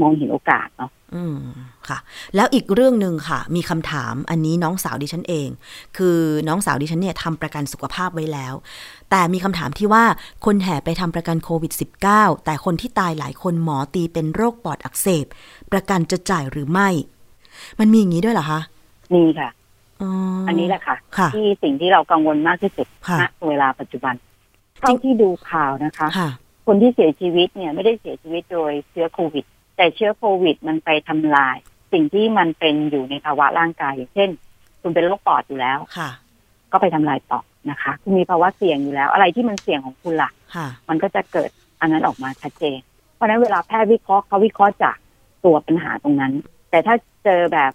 [0.00, 1.38] มองเห็นโอกาสเนาะอืม
[1.88, 1.98] ค่ะ
[2.34, 5.48] แล้วอีกเรื่องหนึ่งค่ะ มีคำถามอันนี้น้องสาวดิฉันเอง
[5.96, 8.54] คือน้องสาวดิฉันเนี่ยทำประกันสุขภาพไว้แล้ว
[9.10, 10.04] แต่มีคำถามที่ว่า
[10.44, 11.72] คนแห่ไปทำประกันโควิด
[12.08, 15.26] -19 แต่คนที่ตายหลายคนหมอตีเป็นโรคปอดอักเสบ
[15.72, 16.88] ประกันจะจ่ายหรือไม่
[17.80, 18.60] มันมีอย่างนี้ด้วยเหรอคะ
[19.14, 19.48] มีค่ะ
[20.48, 20.96] อันนี้แหละค่ะ
[21.34, 22.86] ที่สิ่งที่เรากังวลมากที่สุด
[23.20, 24.14] ณเวลาปัจจุบัน
[24.80, 26.08] เท่าที่ดูข่าวนะคะ
[26.66, 29.44] คนที่เสียชีวิตเนี่ยไม่ได้เสียชีวิตโดยเชื้อโควิด
[29.78, 31.56] แต่เชื้อโควิดมันไปทำลาย
[31.92, 34.30] สิ่งที่มันเป็นอยู่ในภาวะร่างกายอย่างเช่น
[34.82, 36.10] คุณเป็นโรคปอดอยู่แล้วค่ะ
[36.72, 40.30] ก็ไปทำลายปอดนะคะ คุณมีภาวะเสี่ยงอยู่แล้ว อะไรที่มันเสี่ยงของคุณล่ะ
[40.88, 42.78] มันก็จะเกิดอันนั้นออกมาชัดเจน
[43.14, 44.96] เพราะฉะนั้นเวลาแพทย์วิเคราะห์เขาวิเคราะห์จาก
[45.44, 46.32] ตัวปัญหาตรงนั้น
[46.70, 47.72] แต่ถ้าเจอแบบ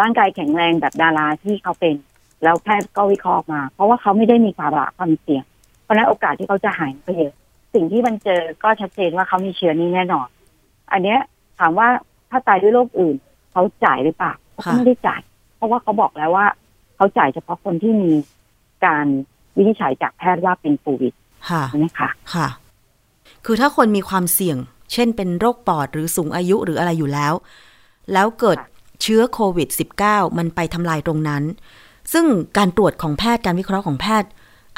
[0.00, 1.96] ร่างกายแข็งแรงแบบดาราที่เขาเป็น
[2.42, 5.44] แล้วแพทย์ก็วิเคราะห์มา เพราะว่าเขาไม่ได้มีภาวะความเสี่ยง
[5.82, 7.34] เพราะนั้นโอกาสที่เขาจะหายไปเยอะ
[7.74, 10.28] สิ่งที่มันเจอก็ชัดเจนว่าเขามีเชื้อนี้แน่นอน
[10.92, 11.18] อันเนี้ย
[11.58, 11.88] ถามว่า
[12.30, 13.16] ถ้าตายด้วยโรคอื่น
[13.52, 15.20] เขาจ่ายหรือเปล่าเขาไม่ได้จ่าย
[15.56, 16.46] เพราะว่าเขาบอกแล้วว่า
[16.96, 18.10] เขาจ่ายเฉพาะคนที่มี
[18.84, 19.06] การ
[19.56, 21.12] วินิจฉัยจากแพทย์ว่าเป็นโควิด
[21.68, 22.48] ใช่ไหมคะค่ะ
[23.44, 24.56] คือถ้าคนมีความเสี่ยง
[24.92, 27.32] เช่นเป็นโรคปอดหรือสูงอายุหรืออะไรอยู่แล้ว
[28.12, 28.58] แล้วเกิด
[29.02, 29.68] เชื้อโควิด
[30.02, 31.42] -19 มันไปทำลายตรงนั้น
[32.12, 32.26] ซึ่ง
[32.58, 34.28] การตรวจของแพทย์การวิเคราะห์ของแพทย์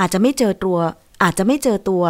[0.00, 0.78] อาจจะไม่เจอตัว
[1.22, 2.02] อาจจะไม่เจอตัว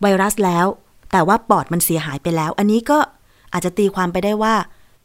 [0.00, 0.66] ไวรัสแล้ว
[1.12, 2.98] แต่ว่าปอดมันเสียหายไปแล้ว อันนี้ก็
[3.52, 4.54] อาจจะตีความไปได้ว่า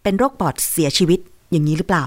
[0.03, 1.19] เป็นโรคปอดเสียชีวิต
[1.51, 2.05] อย่างนี้หรือเปล่า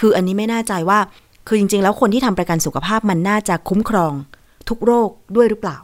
[0.00, 0.98] คืออันนี้ไม่แน่ใจว่า
[1.46, 4.12] คือจริง ๆ แล้วคนที่ทำประกันสุขภาพมันน่าจะคุ้มครอง
[4.68, 5.78] ทุกโรคด้วยหรือเปล่า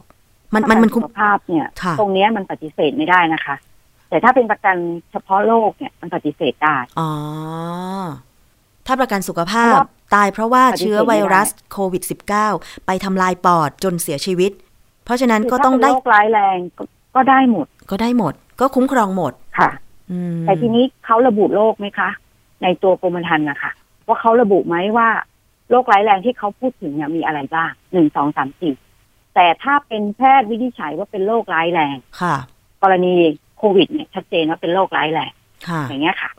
[0.53, 1.67] มันมันมันคุ้มภาพเนี่ย
[1.99, 3.55] ตรงนี้มันปฏิเสธไม่ได้นะคะ
[4.09, 4.75] แต่ถ้าเป็นประกัน
[5.11, 7.11] เฉพาะโรคเนี่ยมันปฏิเสธได้ อ๋อ
[8.87, 9.73] ถ้าประกันสุขภาพ
[10.15, 12.03] ตายเพราะว่าเชื้อไวรัสโควิด
[12.43, 14.51] -19 ไปทำลายปอดจนเสียชีวิต
[15.05, 16.57] เพราะฉะนั้นก็ต้องได้โรคร้ายแรง
[17.15, 19.69] ก็ได้หมด ก็ได้หมด ก็คุ้มครองหมดค่ะ
[20.41, 22.09] แต่ทีนี้เขาระบุโรคไหมคะ
[22.63, 23.71] ในตัวกรมธรรม์นะคะ
[24.07, 25.07] ว่าเขาระบุไหมว่า
[25.69, 28.73] โรคร้ายแรงที่เขาพูดถึงเนี่ยมีอะไรบ้างหนึ่งสองสามสี่
[29.35, 32.35] แต่ถ้าเป็นแพทย์วินิจฉัยว่าเป็นโรคร้ายแรงค่ะ
[32.83, 33.13] กรณี
[33.57, 35.31] โควิดเนี่ยชัดเจนว่าเป็นโรคร้ายแรง
[35.89, 36.31] อย่างเงี้ยค่ะ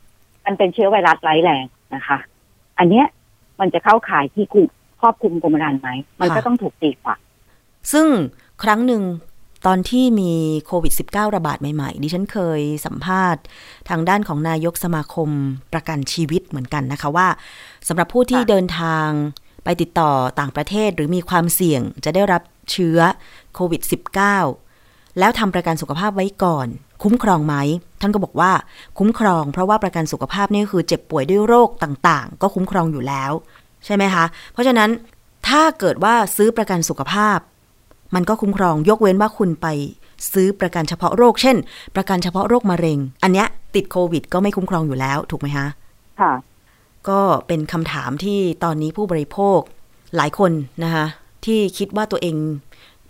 [0.45, 2.19] มันเป็นเชื้อไวรัสร้ายแรงนะคะ
[2.79, 3.07] อันเนี้ย
[3.61, 4.69] มันจะเข้าข่ายที่คุม
[5.01, 7.17] ครอบคลุมกรมธรรม์ไหมมันก็ต้องถูกตีกว่า
[7.93, 8.07] ซึ่ง
[8.63, 9.03] ครั้งหนึ่ง
[9.67, 10.33] ตอนที่มี
[10.67, 13.43] โควิด -19 ระบาดใหม่ๆ ดิฉันเคยสัมภาษณ์
[13.89, 15.29] ทางด้านของนายกสมาคม
[15.73, 17.29] ประกันชีวิตเหมือนกันนะคะว่า
[17.89, 19.09] สำหรับผู้ที่เดินทาง
[19.65, 22.99] ไปติดต่อต่างประเทศหรือมีความเสี่ยงจะได้รับเชื้อ
[23.55, 23.83] โควิด
[24.51, 26.69] -19 แล้วทำประกันสุขภาพไว้ก่อน
[27.03, 27.55] คุ้มครองไหม
[28.01, 28.53] ท่านก็บอกว่า
[28.99, 33.33] คุ้มครอง เพราะว่าประกันสุขภาพนี่คือเจ็บป่วยด้วยโรคต่างๆ ก็คุ้มครองอยู่แล้ว
[33.85, 34.91] ใช่ไหมคะ เพราะฉะนั้น
[35.49, 37.39] ถ้าเกิดว่าซื้อประกันสุขภาพ
[38.15, 39.67] มันก็คุ้มครองยกเว้นว่าคุณไป
[40.33, 41.57] ซื้อประกันเฉพาะโรค เช่น
[41.97, 45.67] ประกันเฉพาะโรคมะเร็ง อันเนี้ยติดโควิด ก็ไม่คุ้มครองอยู่แล้วถูกไหมคะ
[46.21, 46.33] ค่ะ
[47.09, 49.61] ก็เป็นคำถามที่ตอนนี้ผู้บริโภค
[50.17, 50.53] หลายคน
[50.85, 51.07] นะคะ
[51.45, 52.37] ที่คิดว่าตัวเอง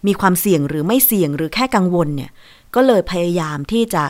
[0.06, 2.30] มีความเสี่ยงหรือไม่เสี่ยงหรือแค่กังวลเนี่ย
[2.74, 4.04] ก็เลยพยายามที่จะ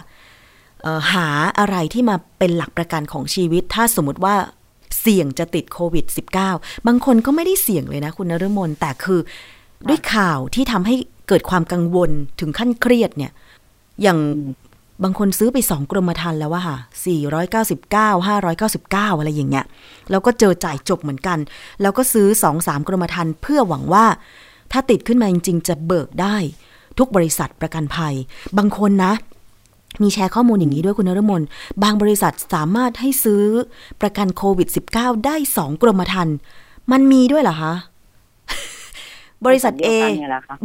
[1.12, 1.28] หา
[1.59, 4.35] อะไรที่มาเป็นหลักประกันของชีวิต ถ้าสมมติว่า
[5.00, 6.07] เสี่ยงจะติดโควิด
[6.46, 9.20] -19 บางคนก็ไม่ได้เสี่ยงเลยนะคุณนฤมลแต่คือ
[9.88, 10.95] ด้วยข่าวที่ทำให้
[11.29, 13.33] เกิดความกังวลถึงขั้นเครียดเนี่ย
[14.03, 14.18] อย่าง
[15.03, 16.77] บางคนซื้อไปสองกรมธรรม์แล้วว่าค่ะ
[17.53, 19.66] 499 599 อะไรอย่างเงี้ย
[20.11, 21.38] แล้วก็เจอจ่ายจบเหมือนกัน
[21.83, 24.05] แล้วก็ซื้อสองสามกรมธรรม์เพื่อหวังว่า
[24.73, 26.37] ถ้าติดขึ้นมาจริงๆ จะเบิกได้
[26.99, 28.14] ทุกบริษัทประกันภัย
[28.59, 29.12] บางคนนะ
[30.03, 31.42] มีแชร์ข้อมูลอย่างนี้ด้วยคุณนรมน
[31.83, 33.42] บางบริษัทสามารถให้ซื้อ
[34.01, 36.37] ประกันโควิด -19 ได้สองกรมธรรม์
[36.92, 37.75] มันมีด้วยเหรอคะ
[39.46, 39.88] บริษัท A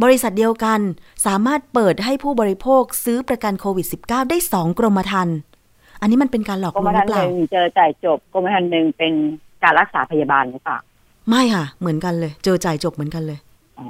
[0.04, 0.80] บริษัทเดียวกัน
[1.26, 5.38] สามารถเปิดให้ผู้บริโภคซื้อประกันโควิด -19 ได้สองกรมธรรม์
[6.00, 9.12] อันนี้มันเป็นการหลอกลวงหรือเปล่ากรมธรรม์หนึ่งเจอจ่ายจบกรมธรรม์หนึ่งเป็น
[9.62, 10.78] การรักษาพยาบาลหรือเปล่า
[11.30, 13.38] ไม่ค่ะ เหมือนกันเลย เจอจ่ายจบเหมือนกันเลย
[13.78, 13.86] อ๋อ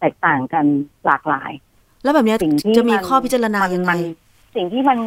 [0.00, 0.64] แตกต่างกัน
[1.06, 1.50] หลากหลาย
[2.02, 2.36] แล้วแบบนี้
[2.76, 3.92] จะมีข้อพิจารณายังไง
[4.56, 4.98] สิ่งที่มัน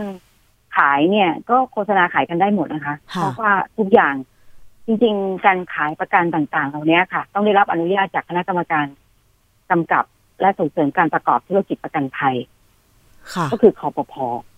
[0.77, 4.13] ขายเนี่ย ก็โฆษณาขายกันได้หมดนะคะ เพราะว่าทุกอย่าง
[4.87, 8.85] จริง ๆ การขายประกันต่างๆ เหล่านี้ค่ะ ต้องได้รับอนุญาตจากคณะกรรมการ
[9.71, 10.05] กำกับ
[10.41, 12.35] และส่งเสริมการประกอบธุรกิจประกันภัย
[13.51, 14.13] ก็คือคอปพ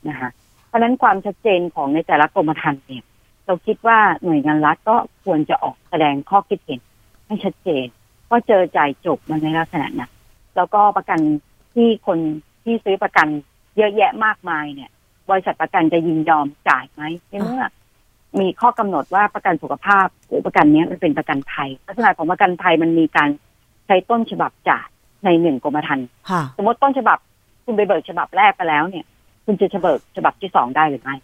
[0.09, 0.29] นะคะ
[0.67, 3.03] เพราะนั้นความชัดเจนของในแต่ละกรมธรรม์เนี่ย
[3.45, 6.79] เราคิดว่าหน่วยงานรัฐก็ควรจะออกแสดงข้อคิดเห็น
[7.27, 7.85] ให้ชัดเจน
[8.29, 10.11] ว่าเจอจ่ายจบมันในลักษณะนั้น
[10.55, 11.19] แล้วก็ประกัน
[11.73, 12.19] ที่คน
[12.63, 13.27] ที่ซื้อประกัน
[13.77, 14.91] เยอะแยะมากมายเนี่ย
[15.29, 17.65] บริษัทประกันจะยินยอมจ่ายไหมในเมื่อ
[18.39, 23.29] มีข้อกำหนดว่าประกันสุขภาพหรือประกันนี้มันเป็นประกันภัยลักษณะของประกันภัยมันมีการ
[23.87, 24.87] ใช้ต้นฉบับจ่าย
[25.25, 26.07] ในหนึ่งกรมธรรม์
[26.57, 27.17] สมมติต้นฉบับ
[27.65, 29.05] คุณไปเบิกฉบับแรกไปแล้วเนี่ย
[29.45, 31.15] คุณจะเบิกฉบับที่สองได้หรือไม่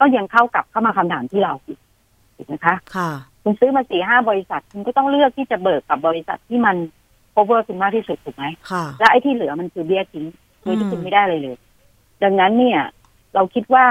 [0.00, 1.52] ก็ยังเข้ากับเข้ามาคำถามที่เรา
[2.36, 3.10] ถูกไหมคะ ค่ะ
[3.42, 6.76] คุณซื้อมาสี่ห้าบริษัท คุณก็ต้องเลือกที่จะเบิกกับบริษัทที่มัน
[7.34, 10.26] cover คุณมากที่สุดถูกไหมค่ะและไอ้ที่เหลือมันคือเบี้ยทิ้ง
[10.60, 11.56] โดยที่คุณไม่ได้เลยเลย
[12.22, 12.80] ดังนั้นเนี่ย
[13.34, 13.86] เราคิดว่า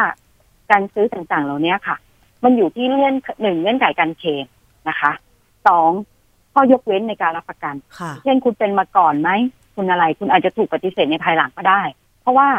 [0.71, 1.95] การซื้อต่างๆ เหล่านี้ค่ะ
[2.43, 4.45] มันอยู่ที่เงื่อนหนึ่งเงื่อนไขการเคม
[4.89, 5.11] นะคะ
[5.67, 5.89] สอง
[6.53, 7.75] ข้อยกเว้นในการรับประกัน
[8.23, 9.29] เช่นคุณเป็นมาก่อนไหม
[9.75, 11.81] คุณอะไร คุณอาจจะถูกปฏิเสธในภายหลังก็ได้
[12.21, 12.49] เพราะว่า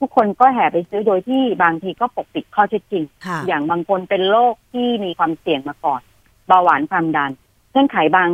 [0.00, 3.04] ทุกคนก็แห่ไปซื้อโดยที่บางทีก็ปกปิดข้อเท็จจริง
[3.46, 6.00] อย่างบางคนเป็นโรคที่มีความเสี่ยงมาก่อน
[6.48, 7.30] เบาหวานความดัน
[7.70, 8.30] เงื่อนไขบาง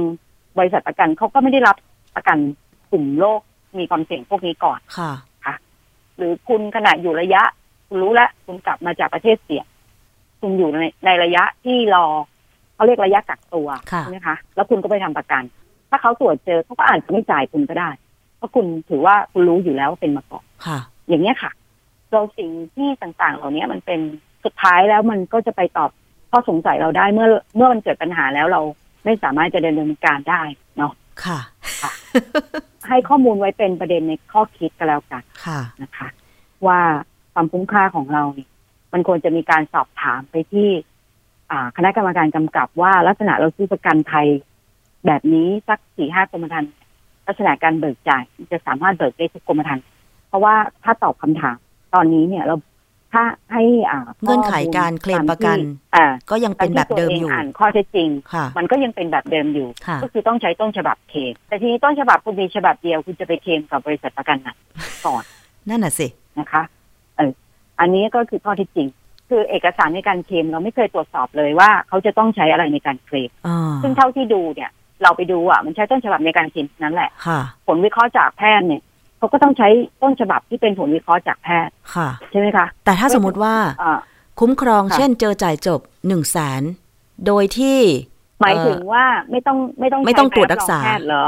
[0.59, 1.76] บริษัทประกันเขาก็ไม่ได้รับ
[2.16, 2.38] ประกัน
[2.90, 3.40] กลุ่มโรค
[3.79, 5.12] มีความเสี่ยงพวกนี้ก่อนค่ะ
[5.44, 5.55] ค่ะ
[6.16, 7.42] หรือคุณขณะอยู่ระยะ
[7.88, 9.66] คุณรู้แล้วคุณกลับมาจากประเทศเสี่ยง
[10.40, 12.07] คุณอยู่ในในระยะที่รอ
[12.74, 13.68] เขาเรียกระยะกักตัว
[14.00, 15.42] ใช่ไหมคะแล้วคุณก็ไปทำประกัน
[15.90, 17.90] ถ้าเขาตรวจเจอเขาก็อาจจะไม่จ่ายคุณก็ได้
[18.37, 20.44] เพราะคุณถือว่าคุณรู้อยู่แล้วว่าเป็นมาก่อน
[21.09, 21.50] อย่างเนี้ยค่ะ
[22.11, 24.00] เราสิ่งที่ต่างๆ เหล่านี้มันเป็น
[24.44, 25.90] สุดท้ายแล้วมันก็จะไปตอบ
[26.31, 28.61] ข้อสงสัยเราได้เมื่อเมื่อมันเกิดปัญหาแล้วเรา
[29.05, 30.42] ไม่สามารถจะดำเนินการได้
[30.76, 30.92] เนาะ
[31.24, 31.40] ค่ะ
[32.88, 36.09] ให้ข้อมูลไว้เป็นประเด็นในข้อคิดก็แล้วกันค่ะนะคะ
[36.66, 36.79] ว่า
[37.33, 38.48] ความคุ้มค่าของเราเนี่ย
[38.92, 40.68] มันควรจะมีการสอบถามไปที่
[41.76, 44.29] คณะกรรมการกำกับว่าลักษณะเราซื้อประกันภัย
[45.07, 46.72] แบบนี้สักสี่ห้ากรมธรรม์
[47.26, 48.22] ลักษณะการเบิกจ่าย
[48.53, 49.85] จะสามารถเบิกได้ทุกกรมธรรม์
[50.29, 51.57] เพราะว่าถ้าตอบคำถาม
[51.94, 52.57] ตอนนี้เนี่ยเรา
[53.12, 55.59] ถ้าให้อ่าเงื่อนไขการเคลมประกัน
[55.96, 58.09] อ่าก็ยังเป็นแบบเดิมอยู่อ่านข้อเท็จจริง
[58.59, 59.68] มันก็ยังเป็นแบบเดิมอยู่
[60.03, 64.48] ก็คือต้องใช้ต้นฉบับเคลมแต่ทีนี้ต้นฉบับคุณมีฉบับเดียวคุณจะไปเคลมกับบริษัทประกันไหน
[65.07, 65.24] ก่อน
[65.68, 66.07] นั่นน่ะสิ
[66.38, 68.88] นะคะเอออันนี้ก็คือข้อเท็จจริง
[69.31, 73.31] คือเอกสารในการเคลมเราไม่เคยตรวจสอบเลยว่า เขาจะต้องใช้อะไรในการเคลม
[73.83, 74.71] ซึ่งเท่าที่ดูเนี่ย
[75.03, 77.11] เราไปดูอะมันใช้ต้นฉบับในการเคลมนั้นแหละ
[77.66, 78.83] ผลวิเคราะห์จากแพทย์เนี่ย
[79.19, 79.69] เขาก็ต้องใช้
[80.03, 83.55] ต้นฉบับที่เป็นผลวิเคราะห์จากแพทย์ค่ะใช่ไหมคะแต่ถ้าสมมติว่า
[84.40, 86.62] คุ้มครองเช่นเจอจ่ายจบหนึ่งแสน
[87.27, 87.79] โดยที่
[88.40, 91.27] หมายถึงว่าไม่ต้องไม่ต้องไม่ต้องตรวจรักษาแพทย์เหรอ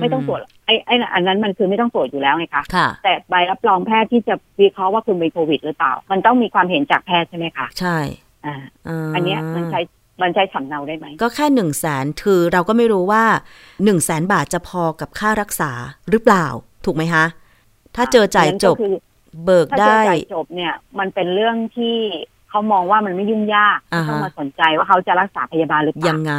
[0.00, 7.96] ไม่ต้องตรวจไอ้ไอ้อันนั้นมันคือไม่ต้องตรวจอยู่แล้วไงคะค่ะแต่ใบรับรองแพทย์ที่จะวิเคราะห์ว่าคุณเป็นโควิดหรือเปล่า มันต้องมีความเห็นจากแพทย์ใช่ไหมคะใช่
[8.46, 8.56] อ่า
[9.14, 9.80] อันเนี้ยมันใช้
[10.22, 13.24] มันใช้สำเนาได้ไหม ก็แค่หนึ่งแสนคือเราก็ไม่รู้ว่า
[13.84, 15.70] หนึ่งแสนบาทจะพอกับค่ารักษา
[16.10, 16.46] หรือเปล่า
[16.84, 17.24] ถูกไหมคะ
[17.96, 18.76] ถ้าเจอจ่ายจบ
[19.44, 21.96] เบิกได้ถ้าเจอจ่ายจบเนี่ย มันเป็นเรื่องที่
[22.48, 26.34] เขามองว่ามันไม่ยุ่งยาก ต้องมาสนใจว่าเขาจะรักษาพยาบาลหรือเปล่ายังไง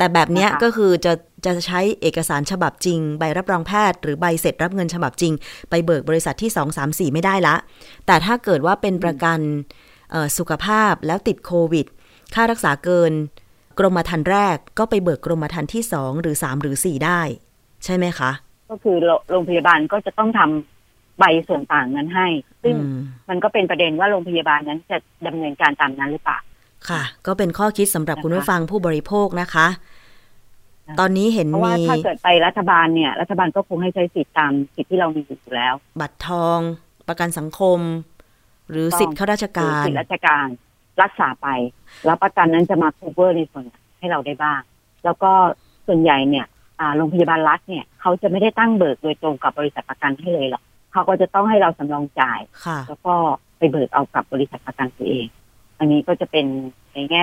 [0.00, 1.12] แต่แบบนี้ก็คือจะ
[1.44, 5.32] จะใช้เอกสารฉบับจริง ใบรับรองแพทย์ หรือใบเสร็จรับเงินฉบับจริง
[5.70, 7.56] ไปเบิกบริษัทที่สองสามสี่ไม่ได้ละ
[8.06, 9.38] แต่ถ้าเกิดว่าเป็นประกัน
[10.38, 11.86] สุขภาพแล้วติดโควิด
[12.34, 13.12] ค่ารักษาเกิน
[13.78, 17.20] กรมธรรม์แรกก็ไปเบิกกรมธรรม์ที่สองหรือสามหรือสี่ได้
[17.84, 18.30] ใช่ไหมคะ
[18.70, 18.96] ก็คือ
[19.30, 22.28] โรงพยาบาลก็จะต้องทำใบส่วนต่างนั้นให้
[22.62, 22.74] ซึ่ง
[23.28, 26.38] มันก็เป็นประเด็นว่าโรงพยาบาลนั้นจะดำเนินการตามนั้นหรือเปล่า
[26.88, 29.66] ค่ะ ก็เป็นข้อคิดสำหรับคุณผู้ฟังผู้บริโภคนะคะ
[31.00, 36.58] ตอนนี้เห็นมีเพราะว่าถ้าเกิดไปรัฐบาลเนี่ย รัฐบาลก็คงให้ใช้สิทธิตามสิทธิที่เรามีอยู่แล้ว บัตรทอง
[37.08, 37.78] ประกันสังคม
[38.70, 40.46] หรือสิทธิข้าราชการสิทธิราชการ
[41.02, 41.48] รักษาไป
[42.04, 43.64] แล้วประกันนั้นจะมา cover ในส่วน
[43.98, 44.60] ให้เราได้บ้าง
[45.04, 45.32] แล้วก็
[45.86, 46.46] ส่วนใหญ่เนี่ย
[46.96, 50.62] โรงพยาบาลรัฐเนี่ยเขาจะไม่ได้ตั้งเบิกโดยตรงกับบริษัทประกันให้เลยหรอก
[50.92, 52.40] เขาก็จะต้องให้เราสำรองจ่าย
[52.88, 53.14] แล้วก็
[53.58, 55.26] ไปเบิกเอากับบริษัทประกันตัวเอง
[55.80, 56.46] อันนี้ก็จะเป็น
[56.94, 57.22] ในแง่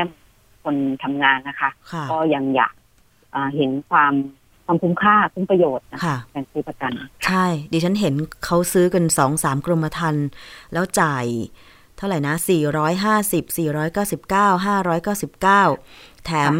[0.64, 1.70] คนทำงานนะคะ
[2.12, 2.74] ก็ยังอยาก
[3.56, 4.14] เห็นความ
[4.66, 6.92] ความคุ้มค่าคุ้มประโยชน์นะคะการซื้อประกัน
[7.26, 8.14] ใช่ ดิฉันเห็น
[8.46, 10.28] เขาซื้อกันสองสามกรมธรรม์
[10.74, 11.26] แล้วจ่าย
[11.98, 12.36] เท่าไหร่นะ
[12.96, 16.54] 450 499 599 แถม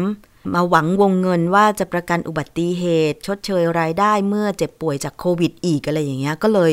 [0.54, 6.72] มาหวังวงเงินว่าจะประกันอุบัติเหตุ ชดเชยรายได้เมื่อเจ็บป่วยจากโควิดอีกอะไรอย่างเงี้ย ก็เลย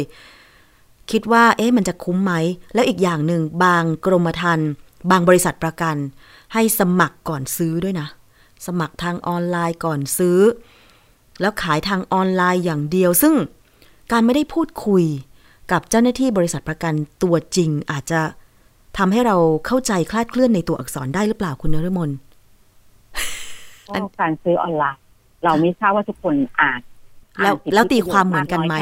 [1.11, 2.33] คิดว่า เอ๊ะมันจะคุ้มไหม
[2.73, 4.69] แล้วอีกอย่างหนึ่งบางกรมธรรม์
[5.11, 5.95] บางบริษัทประกัน
[6.53, 8.07] ให้สมัครก่อนซื้อด้วยนะ
[8.67, 10.39] สมัครทางออนไลน์ก่อนซื้อ
[11.41, 13.33] แล้วขายทางออนไลน์อย่างเดียว ซึ่ง
[14.11, 15.03] การไม่ได้พูดคุย
[15.71, 18.21] กับเจ้าหน้าที่บริษัทประกันตัวจริง อาจจะ
[18.97, 22.09] ทำให้เราเข้าใจคลาดเคลื่อนในตัวอักษรได้หรือเปล่าคุณนรมน
[24.19, 25.01] การซื้อออนไลน์
[25.43, 26.81] เราไม่ทราบว่าทุกคนอ่าน
[27.43, 28.75] แล้วแล้วตีความเหมือนกันไหม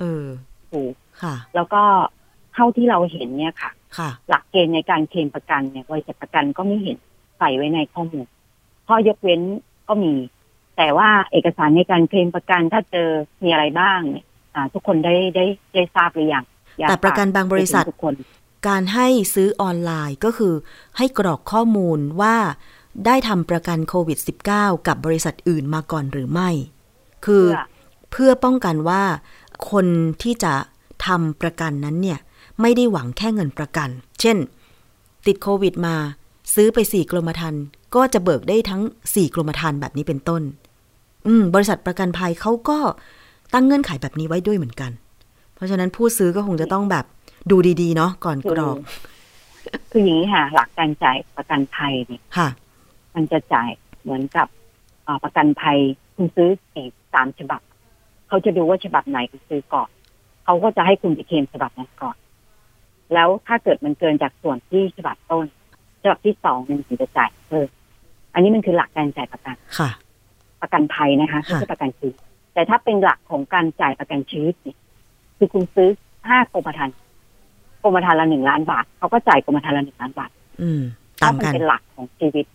[0.00, 0.24] เออ
[0.72, 1.82] ถูกค่ะ แล้วก็
[2.54, 3.83] เท่าที่เราเห็นเนี่ยค่ะค่ะ
[4.28, 6.98] หลักเกณฑ์ในการเคลมประกันเนี่ยบริษัทประกันก็ไม่เห็น
[7.38, 8.26] ใส่ไว้ในข้อมูล
[8.86, 9.40] ข้อยกเว้น
[9.88, 10.14] ก็มี
[10.76, 13.08] แต่ว่าเอกสารในการเคลมประกันถ้าเจอ
[13.42, 14.26] มีอะไรบ้างเนี่ย
[14.72, 16.44] ทุกคนได้ได้ได้ทราบหรือยัง
[16.88, 18.14] แต่ประกันบางบริษัททุกคน
[18.68, 20.54] การให้ซื้อออนไลน์ก็คือ
[20.96, 22.36] ให้กรอกข้อมูลว่า
[23.06, 24.18] ได้ทำประกันโควิด
[24.52, 26.50] -19 กับบริษัทอื่นมาก่อนหรือไม่
[27.24, 27.44] คือ
[28.10, 29.02] เพื่อป้องกันว่า
[29.70, 29.86] คน
[30.22, 30.54] ที่จะ
[31.06, 32.20] ทำประกันนั้นเนี่ย
[32.60, 33.88] ไม่ได้หวังแค่เงินประกัน
[34.20, 34.36] เช่น
[35.26, 35.94] ติดโควิดมา
[36.54, 37.62] ซื้อไปสี่กรมธรรม์
[37.94, 38.82] ก็จะเบิกได้ทั้ง
[39.14, 40.42] สี่กรมธรรม์แบบนี้เป็นต้น
[41.26, 42.78] อืม บริษัทประกันภัยเขาก็
[43.52, 44.90] ตั้งเงื่อนไขแบบนี้ไว้ด้วยเหมือนกัน
[45.54, 47.04] เพราะฉะนั้นผู้ซื้อก็คงจะต้องแบบ
[47.50, 48.76] ดูดีๆ เนาะก่อนกรอก
[49.90, 52.48] คืออย่างนี้ค่ะ หลักการจ่ายประกันภัยเนี่ยค่ะ
[53.14, 53.70] มันจะจ่าย
[54.02, 54.46] เหมือนกับ
[55.24, 55.78] ประกันภัย
[56.16, 57.60] คุณซื้อสี่สามฉบับ
[58.28, 59.88] เขาจะดูว่าฉบับไหนคุณซื้อก่อน
[60.44, 62.16] เขาก็จะให้คุณไปเคลมฉบับนั้นก่อน
[63.14, 65.46] แล้วถ้าเกิดมันเกินจากส่วนที่ฉบับต้น
[66.02, 67.68] ฉบับที่สองมันถึงจะจ่ายเพิ่ม
[68.34, 69.90] อันนี้มันคือหลักการจ่ายประกันค่ะ
[70.62, 72.16] ประกันภัยนะคะไม่ใช่ประกันชีวิต
[72.54, 74.78] แต่ถ้าเป็นหลักของการจ่ายประกันชีวิตเนี่ย
[75.38, 75.88] คือคุณซื้อ
[76.28, 76.96] ห้ากรมธรรม์
[77.82, 80.30] กรมธรรม์ละหนึ่งล้านบาทเขาก็จ่ายกรมธรรม์ละหนึ่งล้านบาท
[80.62, 80.82] อืม
[81.22, 82.46] ตามกันเป็นหลักของชีวิต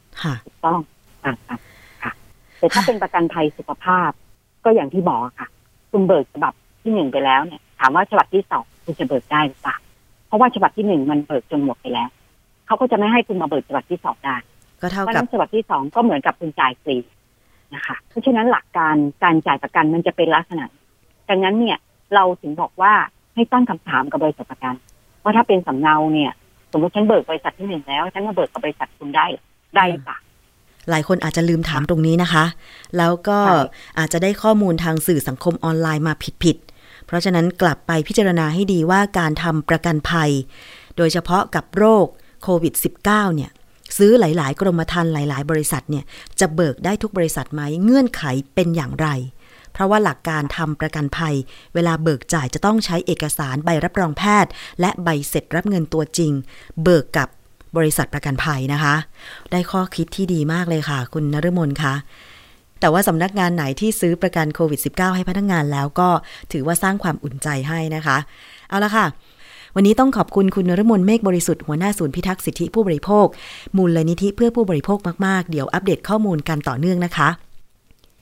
[0.45, 0.79] ถูกต้อง
[1.25, 1.59] ต่างกัน
[2.03, 2.12] ค่ะ
[2.57, 4.12] แต่ถ้าเป็นประกันภัยสุขภาพ
[4.63, 5.47] ก็อย่างที่บอกค่ะ
[5.91, 9.77] คุณเบิกฉบับที่หนึ่งไปแล้วเนี่ย ถามว่าฉบับที่สองคุณจะเบิกได้หรือเปล่า
[10.29, 12.09] เพราะว่าฉบับที่หนึ่งมันเบิกจนหมดไปแล้ว
[12.65, 14.35] เขาก็จะไม่ให้คุณมาเบิกฉบับที่สองได้
[14.81, 16.97] ก็เท่ากับฉบับที่สองก็เหมือนกับคุณจ่ายฟรี
[17.75, 20.65] นะคะเพราะฉะนั้นหลักการการจ่ายประกันมันจะเป็นลักษณะ
[21.29, 21.77] ดังนั้นเนี่ย
[22.15, 22.93] เราถึงบอกว่า
[23.35, 24.75] ให้ตั้งคำถามกับบริษัทประกัน
[25.23, 26.31] ว่าถ้าเป็นสำเนาเนี่ย
[26.71, 29.25] สมมติฉันเบิกบริษัทที่หนึ่งแล้วฉันมาเบิกกับบริษัทคุณได้
[29.75, 30.17] ได้หรือเปล่า
[30.89, 32.45] หลายคนอาจจะลืมถามตรงนี้นะคะ
[32.97, 33.37] แล้วก็
[33.99, 36.68] อาจจะได้ข้อมูลทางสื่อสังคมออนไลน์มาผิดๆ
[37.10, 40.31] เพราะฉะนั้นกลับไปพิจารณาให้ดีว่าการทำประกันภัย
[40.97, 42.05] โดยเฉพาะกับโรค
[42.43, 42.73] โควิด
[43.05, 43.51] -19 เนี่ย
[43.97, 46.05] ซื้อหลาย ๆ กรมธรรม์หลาย ๆ บริษัทเนี่ย
[46.39, 48.23] จะเบิกได้ทุกบริษัทไหมเงื่อนไข
[48.55, 49.07] เป็นอย่างไร
[49.73, 51.35] เพราะว่าหลักการทำประกันภัย
[51.73, 56.31] เวลาเบิกจ่ายจะต้องใช้เอกสารใบรับรองแพทย์ และใบเสร็จรับเงินตัวจริง
[56.83, 57.27] เบิกกับ
[57.77, 58.95] บริษัทประกันภัยนะคะ
[59.51, 61.93] ได้ข้อคิดที่ดีมากเลยค่ะ คุณนฤมลคะ
[62.80, 66.10] แต่ว่าสำนักงานไหนที่ซื้อประกันโควิด -19 ให้พนักงงานแล้วก็
[66.52, 68.17] ถือว่าสร้างความอุ่นใจให้นะคะ
[68.69, 69.06] เอาละค่ะ
[69.75, 73.27] วันนี้ต้องขอบคุณคุณนรมนเมฆบริสุทธิ์หัวหน้าศูนย์พิทักษ์สิทธิผู้บริโภค
[73.77, 77.30] มูลลนิธิเพื่อผู้บริโภคมากๆ เดี๋ยวอัปเดตข้อมูลกันต่อเนื่องนะคะ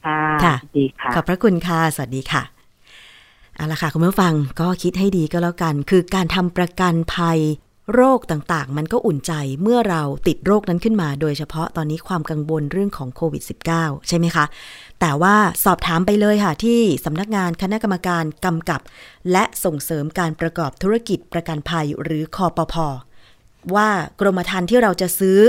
[0.05, 0.07] ค
[0.43, 2.43] ค่ะดีค่ะ ขอบพระคุณค่ะ สวัสดีค่ะ
[3.55, 7.39] เอาละค่ะ คุณผู้ฟังก็คิดให้ดีก็แล้วกัน คือการทำประกันภัย
[7.93, 13.43] โรคต่างๆ มันก็อุ่นใจเมื่อเราติดโรคนั้นขึ้นมา โดยเฉพาะตอนนี้ความกังวลเรื่องของโควิด
[13.75, 14.45] -19 ใช่ไหมคะ
[14.99, 15.35] แต่ว่า
[15.65, 18.81] สอบถามไปเลยค่ะ ที่สำนักงานคณะกรรมการกำกับ
[19.31, 22.87] และส่งเสริมการประกอบธุรกิจประกันภัยหรือคอปพอ
[23.75, 25.39] ว่ากรมธรรม์ที่เราจะซื้อ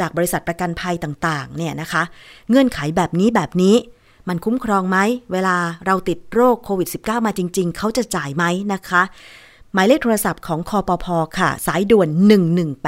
[0.00, 2.02] จากบริษัทประกันภัยต่างๆ เนี่ยนะคะ
[2.48, 3.76] เงื่อนไขแบบนี้แบบนี้
[4.28, 4.98] มันคุ้มครองไหม
[5.32, 5.56] เวลา
[5.86, 9.02] เราติดโรคโควิด -19 มาจริง ๆ เขาจะจ่ายไหมนะคะ
[9.74, 12.08] หมายเลขโทรศัพท์ของคอปพอค่ะ สายด่วน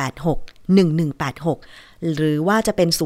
[0.00, 3.00] 1186 1186 หรือว่าจะเป็น 02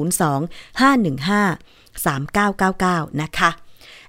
[0.80, 3.50] 515 3999 นะคะ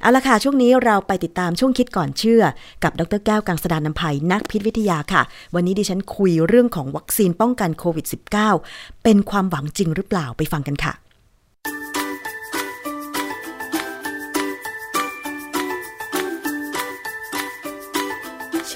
[0.01, 2.43] เอาละค่ะ ช่วงนี้เราไปติดตามช่วงคิดก่อนเชื่อ
[2.83, 5.21] กับดรแก้วกังสดานนภัยนักพิษวิทยาค่ะ
[5.55, 8.05] วันนี้ดิฉันคุยเรื่องของวัคซีนป้องกันโควิด
[8.53, 10.93] -19 เป็นความหวังจริงหรือเปล่าไปฟังกันค่ะ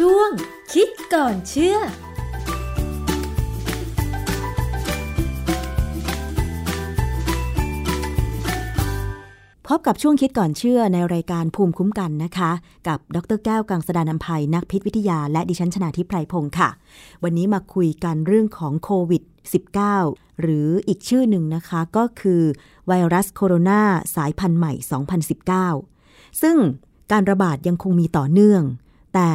[0.05, 0.29] ช่วง
[0.73, 1.77] คิดก่อนเชื่อ
[9.67, 12.51] พบกับช่วงคิดก่อนเชื่อในรายการภูมิคุ้มกันนะคะ
[12.87, 16.69] กับดรแก้วกังสดานนภัยนักพิษวิทยา และดิฉันชนาทิพไพรพงศ์ค่ะ
[17.23, 19.23] วันนี้มาคุยกันเรื่องของโควิด
[19.81, 22.41] -19 หรืออีกชื่อหนึ่งนะคะก็คือ
[22.87, 23.81] ไวรัสโคโรนา
[24.15, 24.73] สายพันธุ์ใหม่
[25.57, 26.57] 2019 ซึ่ง
[27.11, 28.63] การระบาดยังคงมีต่อเนื่อง
[29.15, 29.31] แต่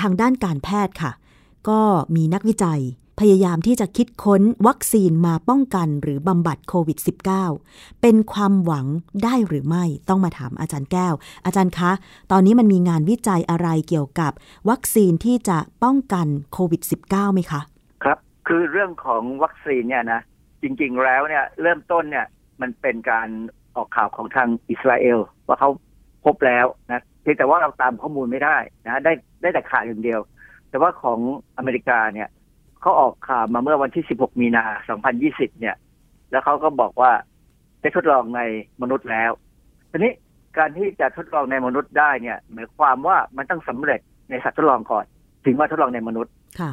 [0.00, 1.12] ทางด้านการแพทย์ค่ะ
[1.68, 1.80] ก็
[2.16, 2.80] มีนักวิจัย
[3.20, 6.98] พยายามที่จะคิดค้นวัคซีนมาป้องกันหรือบำบัดโควิด
[7.50, 8.86] -19 เป็นความหวัง
[9.24, 11.14] ได้หรือไม่ต้องมาถามอาจารย์แก้ว
[11.46, 11.92] อาจารย์คะ
[12.32, 14.32] ตอนนี้มันมีงานวิจัยอะไรเกี่ยวกับ
[14.70, 17.60] วัคซีนที่จะป้องกันโควิด -19 ไหมคะ
[18.04, 18.18] ครับ
[18.48, 20.20] คือเรื่องของวัคซีนเนี่ยนะ
[20.62, 22.26] จริงๆแล้วเนี่ยเริ่มต้นเนี่ย
[22.60, 23.28] มันเป็นการ
[23.76, 25.70] ออกข่าวของทางอิสราเอลว่าเขา
[26.24, 28.56] พบแล้วนะ เพียงแต่ว่าเราตามข้อมูลไม่ได้
[28.86, 29.12] นะได้
[29.42, 30.20] ได้แต่ข่าวอย่างเดียว
[30.70, 31.18] แต่ว่าของ
[31.58, 32.28] อเมริกาเนี่ย
[32.80, 34.64] เขาออกข่าวมาเมื่อวันที่ 16 มีนา
[35.12, 35.76] 2020 เนี่ย
[36.30, 37.12] แล้วเขาก็บอกว่า
[37.80, 38.40] ได้ทดลองใน
[38.82, 39.30] มนุษย์แล้ว
[39.90, 40.12] ทีนี้
[40.58, 44.00] การที่จะทดลองในมนุษย์ได้เนี่ยหมายความว่ามันต้องสำเร็จ
[44.30, 45.04] ในสัตว์ทดลองก่อน
[45.44, 46.72] ถึงมาทดลองในมนุษย์ค่ะ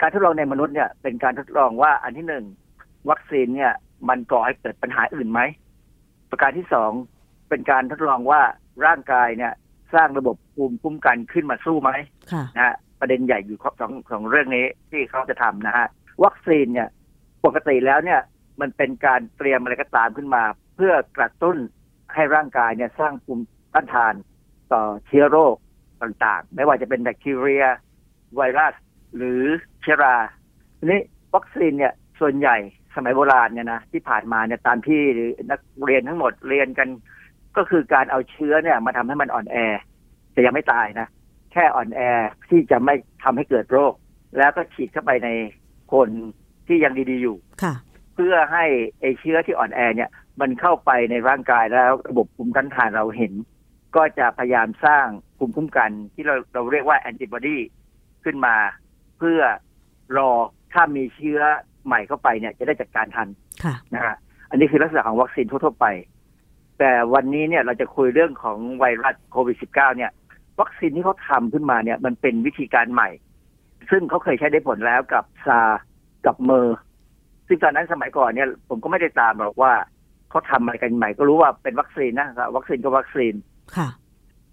[0.00, 2.44] การทดลองในมนุษย์เนี่ย เป็นการทดลองว่าอันที่หนึ่ง
[3.10, 3.72] วัคซีนเนี่ย
[4.08, 5.40] มันก่อให้เกิดปัญหาอื่นไหม
[6.30, 6.90] ประการที่สอง
[7.48, 8.40] เป็นการทดลองว่า
[8.86, 9.52] ร่างกายเนี่ย
[9.94, 11.90] สร้างระบบภูมิคุ้มกันขึ้นมาสู้ไหม
[12.32, 15.86] ค่ะนะฮะประเด็นใหญ่อยู่สองสองเรื่องนี้ที่เขาจะทำนะฮะ
[16.24, 16.88] วัคซีนเนี่ย
[17.44, 18.20] ปกติแล้วเนี่ย
[18.60, 20.42] มันเป็นการเตรียมอะไรก็ตามขึ้นมา
[20.76, 21.56] เพื่อกระตุ้น
[22.14, 24.14] ให้ร่างกายเนี่ยสร้างภูมิต้านทาน
[24.72, 25.56] ต่อเชื้อโรค
[26.02, 27.64] ต่างๆ ไม่ว่าจะเป็นแบคทีเรีย
[28.36, 28.74] ไวรัส
[29.16, 29.42] หรือ
[29.82, 30.16] เชื้อรา
[30.78, 31.00] ทีนี้
[31.34, 32.56] วัคซีนเนี่ยส่วนใหญ่
[32.96, 35.00] สมัยโบราณเนี่ยนะที่ผ่านมาเนี่ยตามที่
[35.50, 36.88] นักเรียนทั้งหมดเรียนกัน
[37.56, 39.56] ก็คือการเอาเชื้อเนี่ยมาทำให้มันอ่อนแอ
[40.32, 41.06] แต่ยังไม่ตายนะ
[41.52, 42.00] แค่อ่อนแอ
[42.48, 43.94] ที่จะไม่ทำให้เกิดโรค
[44.38, 45.28] แล้วก็ฉีดเข้าไปใน
[45.92, 46.08] คน
[46.66, 47.74] ที่ยังดีๆอยู่ค่ะ
[48.14, 48.64] เพื่อให้
[49.00, 53.32] ไอเชื้อที่อ่อนแอเนี่ย มันเข้าไปในร่างกายแล้วระบบภูมิต้านทานเราเห็น
[53.96, 55.06] ก็จะพยายามสร้าง
[55.38, 57.56] ภูมิคุ้มกันที่เราเราเรียกว่าแอนติบอดี
[58.24, 58.56] ขึ้นมา
[59.18, 59.40] เพื่อ
[60.16, 60.30] รอ
[60.72, 61.40] ถ้ามีเชื้อ
[61.86, 63.28] ใหม่เข้าไปเนี่ย จะได้จัดการทัน
[63.64, 64.16] ค่ะนะฮะ
[64.50, 65.86] อันนี้คือลักษณะของวัคซีนทั่วๆไป
[66.78, 70.10] แต่วันนี้เนี่ยเราจะคุยเรื่องของไวรัสโควิด -19 เนี่ย
[70.60, 73.08] วัคซีนที่เขาทำขึ้นมาเนี่ยมันเป็นวิธีการใหม่
[73.90, 75.80] ซึ่งเขาเคยใช้ได้ผลแล้วกับ SARS
[76.26, 76.78] กับ MERS
[77.46, 79.72] ซึ่งตอนนั้นสมัยก่อนเนี่ยผมก็ไม่ได้ตามหรอกว่า
[80.30, 83.34] เขาทำอะไรกันใหม่ก็รู้ว่าเป็นวัคซีนนะครับวัคซีนก็วัคซีน
[83.76, 83.88] ค่ะ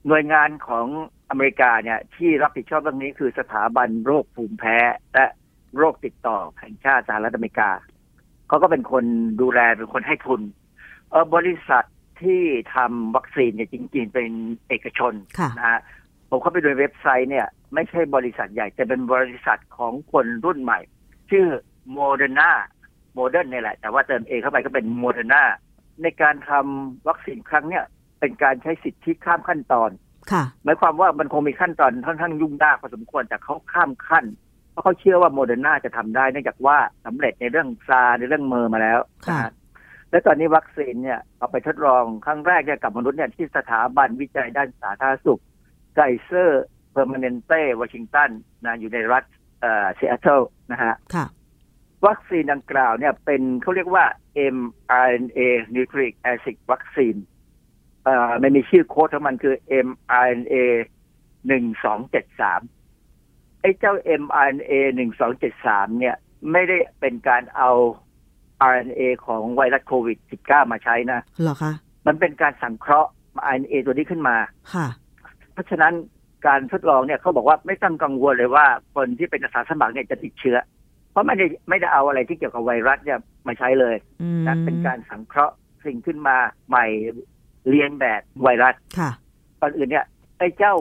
[0.08, 0.86] หน่วยงานของ
[1.30, 4.78] อเมริกาเนี่ย ที่รับผิดชอบเรื่องนี้คือสถาบันโรคภูมิแพ้
[5.14, 5.26] และ
[5.78, 7.72] โรคติดต่อแห่งชาติสหรัฐอเมริกา
[8.48, 9.04] เขาก็เป็นคน
[9.42, 10.42] ดูแลเป็นคนให้ทุน
[11.10, 11.86] เออบริษัท
[12.24, 12.42] ที่
[12.76, 14.30] ทำวัคซีนเนี่ยจริง ๆ เป็น
[14.70, 15.80] เอกชนค่ะนะฮะ
[16.30, 20.80] ผมเข้าไปดูในเว็บไซต์เนี่ยไม่ใช่บริษัทใหญ่ แต่เป็นบริษัทของคนรุ่นใหม่
[21.32, 21.48] ชื่อ
[21.94, 22.52] โมเดอร์นา
[23.16, 25.44] modern เนี่ยแหละ แต่ว่าเติม A เข้าไปก็เป็นโมเดอร์นา
[26.02, 27.86] ในการทำวัคซีนครั้งเนี่ย
[28.20, 29.90] เป็นการใช้สิทธิข้ามขั้นตอน
[30.32, 34.26] ค่ะหมายความว่ามันคงมีขั้นตอนค่อนข้างยุ่งยากพอสมควรแต่เขาข้ามขั้น
[34.72, 39.52] เพราะเขาเชื่อว่าโมเดอร์นาจะทำได้เนื่องจากว่าสำเร็จในเรื่อง SARS ในเรื่อง MERS มาแล้วค่ะนะฮะ
[40.14, 45.42] และตอนนี้วัคซีนเนี่ยเอาไปทดลองครั้งแรกเนี่ยกับมนุษย์เนี่ยที่สถาบันวิจัยด้านสาธารณสุข
[45.96, 48.30] Kaiser Permanente Washington
[48.66, 49.24] นะอยู่ในรัฐ
[49.62, 50.42] เอ่อซีแอตเทิล
[50.72, 51.26] นะฮะค่ะ
[52.08, 54.06] วัคซีนดังกล่าวเนี่ยเป็นเขาเรียกว่า
[54.56, 55.40] mRNA
[55.76, 57.20] nucleic acid vaccine
[58.04, 59.56] เอ่อมันมีชื่อโค้ดของมันคือ
[59.88, 60.56] mRNA
[61.48, 62.62] หนึ่งสองเจ็ดสาม
[63.62, 66.16] ไอ้เจ้า mRNA หนึ่งสองเจ็ดสามเนี่ย
[66.52, 67.72] ไม่ได้เป็นการเอา
[68.70, 71.74] RNA ของไวรัสโควิด -19 มาใช้นะเหรอคะ
[72.08, 73.10] มันเป็นการสังเคราะห์
[73.52, 74.36] RNA ตัวนี้ขึ้นมา
[74.74, 74.88] ค่ะ
[75.54, 75.94] เพราะฉะนั้น
[76.48, 80.58] การทดลองเนี่ยเขาบอกว่าไม่ต้องกังวลเลยว่าคนที่เป็นอาสาสมัครเนี่ยจะติดเชื้อ
[81.12, 83.96] เพราะไม่ได้ไม่ได้เอาอะไรที่เกี่ยวกับไวรัสเนี่ยมาใช้เลย
[84.48, 85.56] นะเป็นการสังเคราะห์
[85.86, 86.38] สิ่งขึ้นมา
[86.68, 86.86] ใหม่
[87.70, 89.10] เรียนแบบไวรัสค่ะ
[89.62, 90.06] ก่อนอื่นเนี่ย
[90.38, 90.76] ไอ้เจ้า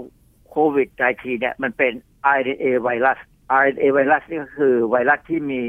[0.50, 1.92] โควิด -19 เนี่ยมันเป็น
[2.38, 3.18] RNA ไวรัส
[3.60, 5.60] RNA ไวรัสนี่ก็คือไวรัสที่มี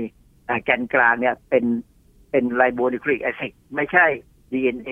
[0.63, 1.65] แกนกลางเนี่ยเป็น
[2.33, 4.05] เป็นไลโบนิคลิกแอซิดไม่ใช่
[4.51, 4.91] DNA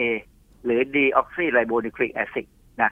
[0.63, 2.45] หรือ deoxyribonucleic acid
[2.81, 2.91] นะ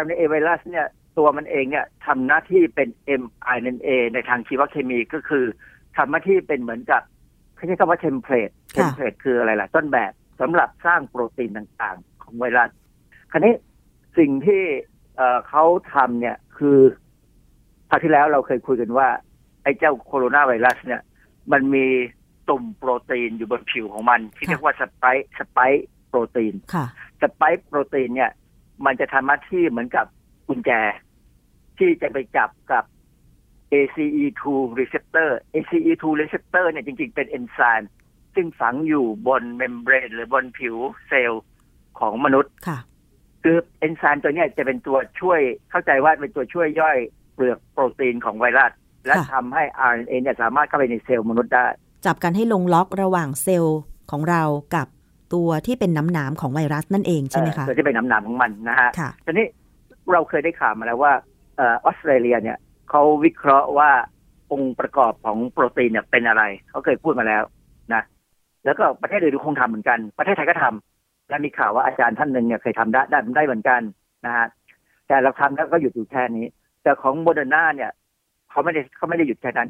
[0.00, 0.86] RNA ไวรัสเนี่ย
[1.18, 2.88] ตัวมันเองเนี่ยทำหน้าที่เป็น
[3.20, 5.44] mRNA ในทางชีวเคมีก็คือ
[5.96, 7.02] ทำหน้าที่เป็นเหมือนกับ
[7.54, 12.70] เขาใช้คำว่า template template คืออะไรล่ะ ต้นแบบสำหรับสร้างโปรตีนต่างๆ ของไวรัส
[13.30, 13.54] คราวนี้
[14.18, 14.62] สิ่งที่
[15.48, 15.64] เขา
[15.94, 16.78] ทำเนี่ยคือ
[17.90, 19.08] คราวที่แล้วเราเคยคุยกันว่า
[19.62, 21.00] ไอ้เจ้าโคโรนาไวรัสเนี่ย
[21.52, 21.86] มันมี
[22.48, 25.04] ตุ่มโปรตีนอยู่บนผิวของมัน ที่เรียกว่าสไป
[25.38, 25.58] สไป
[26.08, 26.54] โปรตีน
[27.20, 28.32] สไปโปรตีนเนี่ย
[28.86, 30.06] มันจะทำหน้าที่เหมือนกับ
[30.48, 30.70] กุญแจ
[31.78, 32.84] ที่จะไปจับกับ
[33.72, 34.42] ACE2
[34.80, 37.90] receptor ACE2 receptor เนี่ยจริงๆเป็นเอนไซม์
[38.34, 40.76] ซึ่งฝังอยู่บน membrane หรือบนผิว
[41.08, 41.44] เซลล์
[41.98, 42.78] ของมนุษย์ค่ะ
[43.42, 45.40] คือเอนไซม์ตัวนี้จะเป็นตัวช่วย
[45.70, 46.98] เข้าใจว่าเป็นตัวช่วยย่อย
[47.34, 48.72] เปลือกโปรตีนของไวรัส
[49.06, 51.66] และทำให้ RNA เนี่ยสามารถเข้าไปในเซลล์มนุษย์ได้
[52.06, 53.80] จับกันให้ลงล็อกระหว่างเซลล์
[54.10, 54.42] ของเรา
[54.74, 54.86] กับ
[55.34, 58.90] ตัวที่เป็นน้ำหนามของไวรัสนั่นเองใช่ไหมคะตัวที่เป็นน้ำหนามของมันนะฮะ
[59.26, 59.46] ทีนี้
[60.12, 61.12] เราเคยได้ข่าวมาแล้วว่า
[61.58, 62.58] ออสเตรเลียเนี่ย
[62.90, 63.90] เขาวิเคราะห์ว่า
[64.52, 67.42] องค์ประกอบของโปรตีนเนี่ยเป็นอะไรเขาเคยพูดมาแล้ว
[67.94, 68.02] นะ
[68.64, 73.80] แล้วก็ประเทศอื่นคงทำเหมือนกัน ประเทศไทยก็ทำและมีข่าวว่าอาจารย์ท่านหนึ่งเนี่ยเคยทำได้ได้ได้เหมือนกัน
[74.26, 74.46] นะฮะ
[75.08, 76.46] แต่เราทำแล้วก็หยุดอยู่แค่นี้
[76.82, 77.90] แต่ของโมเดอร์นาเนี่ย
[78.50, 79.68] เขาไม่ได้เขาไม่ได้หยุดแค่นั้น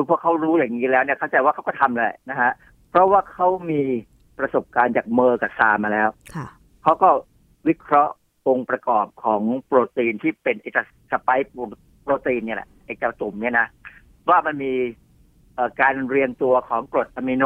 [0.00, 2.52] คือพอเขารู้อย่างนี้แล้วเนี่ยเข้าใจว่าเขาก็ทำเลยนะฮะ
[2.90, 3.82] เพราะว่าเขามี
[4.38, 6.08] ประสบการณ์จากเมอร์กับซามาแล้ว
[6.82, 7.08] เขาก็
[7.68, 8.14] วิเคราะห์
[8.48, 10.66] องค์ประกอบของโปรตีนที่เป็นไอ
[11.12, 11.50] สไปค์
[12.02, 13.66] โปรตีนเนี่ยแหละไอเจ้าตุ่มเนี่ยนะ
[14.28, 14.72] ว่ามันมี
[15.80, 17.44] การเรียงตัวของกรดอะมิโน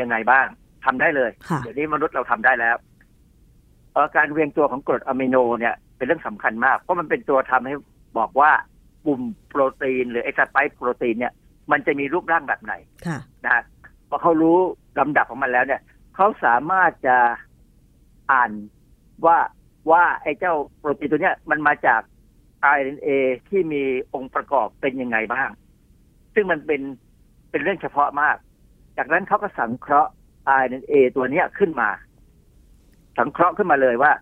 [0.00, 0.46] ยังไงบ้าง
[0.84, 2.76] ทำได้เลยเดี๋ยวนี้มนุษย์เราทำได้แล้ว
[4.16, 7.74] การเรียงตัวของกรดอะมิโนเนี่ยเป็นเรื่องสำคัญมาก เพราะมันเป็นตัวทำให้
[8.18, 8.50] บอกว่า
[9.04, 11.32] ปุ่มโปรตีน หรือไอสไปค์โปรตีนเนี่ย
[11.72, 12.74] มันจะมีรูปร่างแบบไหน
[13.44, 13.62] นะฮะ
[14.08, 14.58] พอเขารู้
[15.00, 15.82] ลำดับของมันแล้วเนี่ย
[16.14, 17.16] เขาสามารถจะ
[18.32, 18.50] อ่าน
[19.26, 19.38] ว่า
[19.90, 22.00] ว่าไอ้เจ้าโปรตีนตัวเนี้ยมันมาจาก
[22.78, 23.08] RNA
[23.48, 23.82] ที่มี
[24.14, 25.50] องค์ประกอบเป็นยังไงบ้าง
[26.34, 26.82] ซึ่งมันเป็น
[27.50, 28.36] เป็นเรื่องเฉพาะมาก
[28.98, 30.10] จากนั้นเขาก็สังเคราะห์
[30.60, 31.88] RNA ตัวเนี้ยขึ้นมา
[33.18, 34.12] สังเคราะห์ขึ้นมาเลยว่า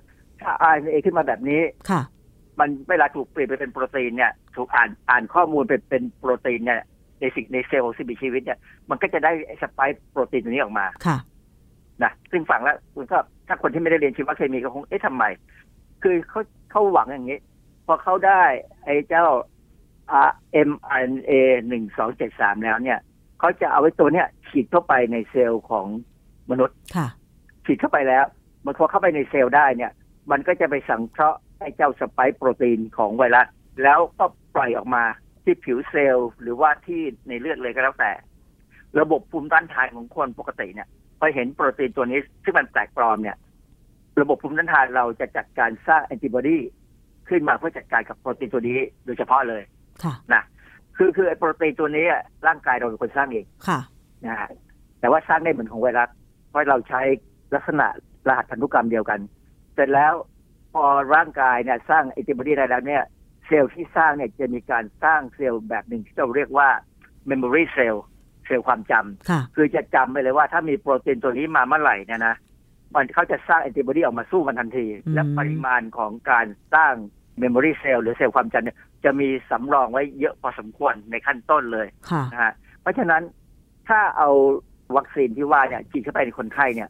[0.40, 2.02] ถ้า RNA ขึ้นมาแบบนี้ค่ะ
[2.60, 6.82] มันเวลาถูกเปลี่ยนไปเป็นโปรตีนเนี่ย ถูกอ่านอ่านข้อมูลเป็นเป็นโปรตีนเนี่ย
[7.22, 8.58] ในสิ่งในเซลล์สิ่งมีชีวิตเนี่ย
[8.90, 11.18] มันก็จะได้สไปค์โปรตีนตัวนี้ออกมาค่ะ
[12.02, 13.18] นะซึ่งฟังแล้วคุณก็
[13.48, 15.24] ถ้าคนที่ไม่ได้เรียนชีวเคมีก็คงเอ๊ะทำไม
[16.02, 17.38] คือเขาเขาหวังอย่างนี้
[17.86, 18.42] พอเขาได้
[18.84, 19.26] ไอ้เจ้า
[20.68, 21.32] mRNA
[21.68, 22.98] หนึ่งสองเจ็ดสามแล้วเนี่ย
[23.38, 25.86] เขาจะเอาไว้ตัวเนี้ยฉีดเข้าไปในเซลล์ของ
[26.50, 27.08] มนุษย์ค่ะ
[27.64, 28.24] ฉีดเข้าไปแล้ว
[28.64, 29.92] มันพอเข้าไปในเซลล์ได้เนี่ย
[30.30, 33.46] มันก็จะไปสังเคราะห์ไอ้เจ้าสไปค์โปรตีนของไวรัส
[33.82, 35.04] แล้วก็ปล่อยออกมา
[35.44, 38.12] ที่ผิวเซลล์หรือว่าที่ในเลือดเลยก็แล้วแต่
[39.00, 40.88] ระบบภูมิต้านทานของคนปกติเนี่ย
[41.18, 43.36] พอเห็นโปรตีนตัวนี้ซึ่งมันแปลกปลอมเนี่ย
[44.20, 46.58] ระบบภูมิต้านทานเราจะจัดการสร้างแอนติบอดี
[47.28, 49.62] ขึ้นมาเพื่อจัดการกับโปรตีนตัวนี้โดยเฉพาะเลย
[50.32, 50.42] นะ
[50.96, 52.06] คือคือไอ้โปรตีนตัวนี้
[52.46, 53.80] ร่างกายเราเป็นคนสร้างเองค่ะ
[54.26, 54.50] นะฮะ
[55.00, 56.08] แต่ว่าสร้างได้เหมือนของไวรัส
[56.48, 57.00] เพราะเราใช้
[57.54, 57.86] ลักษณะ
[58.28, 59.20] รหัสพันธุกรรมเดียวกัน
[59.74, 60.12] เสร็จแล้ว
[60.72, 60.84] พอ
[61.14, 63.02] ร่างกายเนี่ยสร้างแอนติบอดีได้แล้วเนี่ย
[63.46, 66.68] เซลล์ที่สร้างเนี่ยจะมีการสร้างเซลล์แบบหนึ่งที่เราเรียกว่า
[67.30, 67.96] memory cell
[68.46, 72.36] เซลล์ความจำคือจะจำไปเลยว่าถ้ามีโปรตีนตัวนี้มาเมื่อไหร่เนี่ยนะ
[72.94, 76.94] มันเขาจะสร้างแอนติบอดีออกมาสู้มันทันที และปริมาณของการสร้าง
[77.38, 81.86] memory cell หรือเซลล์ความจำเนี่ยจะมีสำรองไว้เยอะพอสมควรในขั้นต้นเลย
[82.32, 83.22] นะฮะเพราะฉะนั้น
[83.88, 84.30] ถ้าเอา
[84.96, 86.88] วัคซีนที่ว่าเนี่ยฉีดเข้าไปในคนไข้เนี่ย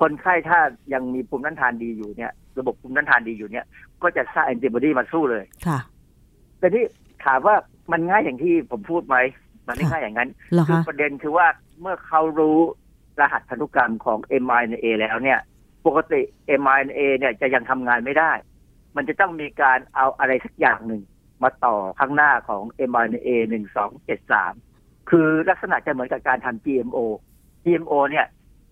[0.00, 0.58] คนไข้ถ้า
[0.92, 3.66] ยังมีภูมิต้านทานดีอยู่เนี่ย ระบบภูมิต้านทานดีอยู่เนี่ย
[4.02, 5.78] ก็จะสร้างแอนติบอดีมาสู้เลยค่ะ
[6.64, 6.86] แต่ที่
[7.24, 7.56] ถามว่า
[7.92, 9.16] มันง่ายอย่างที่ผมพูดไหม
[9.66, 10.28] มันไม่ใช่อย่างนั้น
[10.68, 11.46] คือประเด็นคือว่า
[11.80, 12.58] เมื่อเขารู้
[13.20, 15.38] รหัสพันธุกรรมของ mRNA แล้วเนี่ย
[15.86, 16.20] ปกติ
[16.60, 18.32] mRNA เนี่ยจะยังทำงานไม่ได้
[18.96, 21.02] มันจะต้องมีการเอาอะไรสักอย่างหนึ่ง
[21.42, 24.52] มาต่อข้างหน้าของ mRNA หนึ่งสองเจ็ดสาม
[25.10, 26.98] คือลักษณะจะเหมือนกับการทำ GMO
[27.64, 28.26] GMO เนี่ย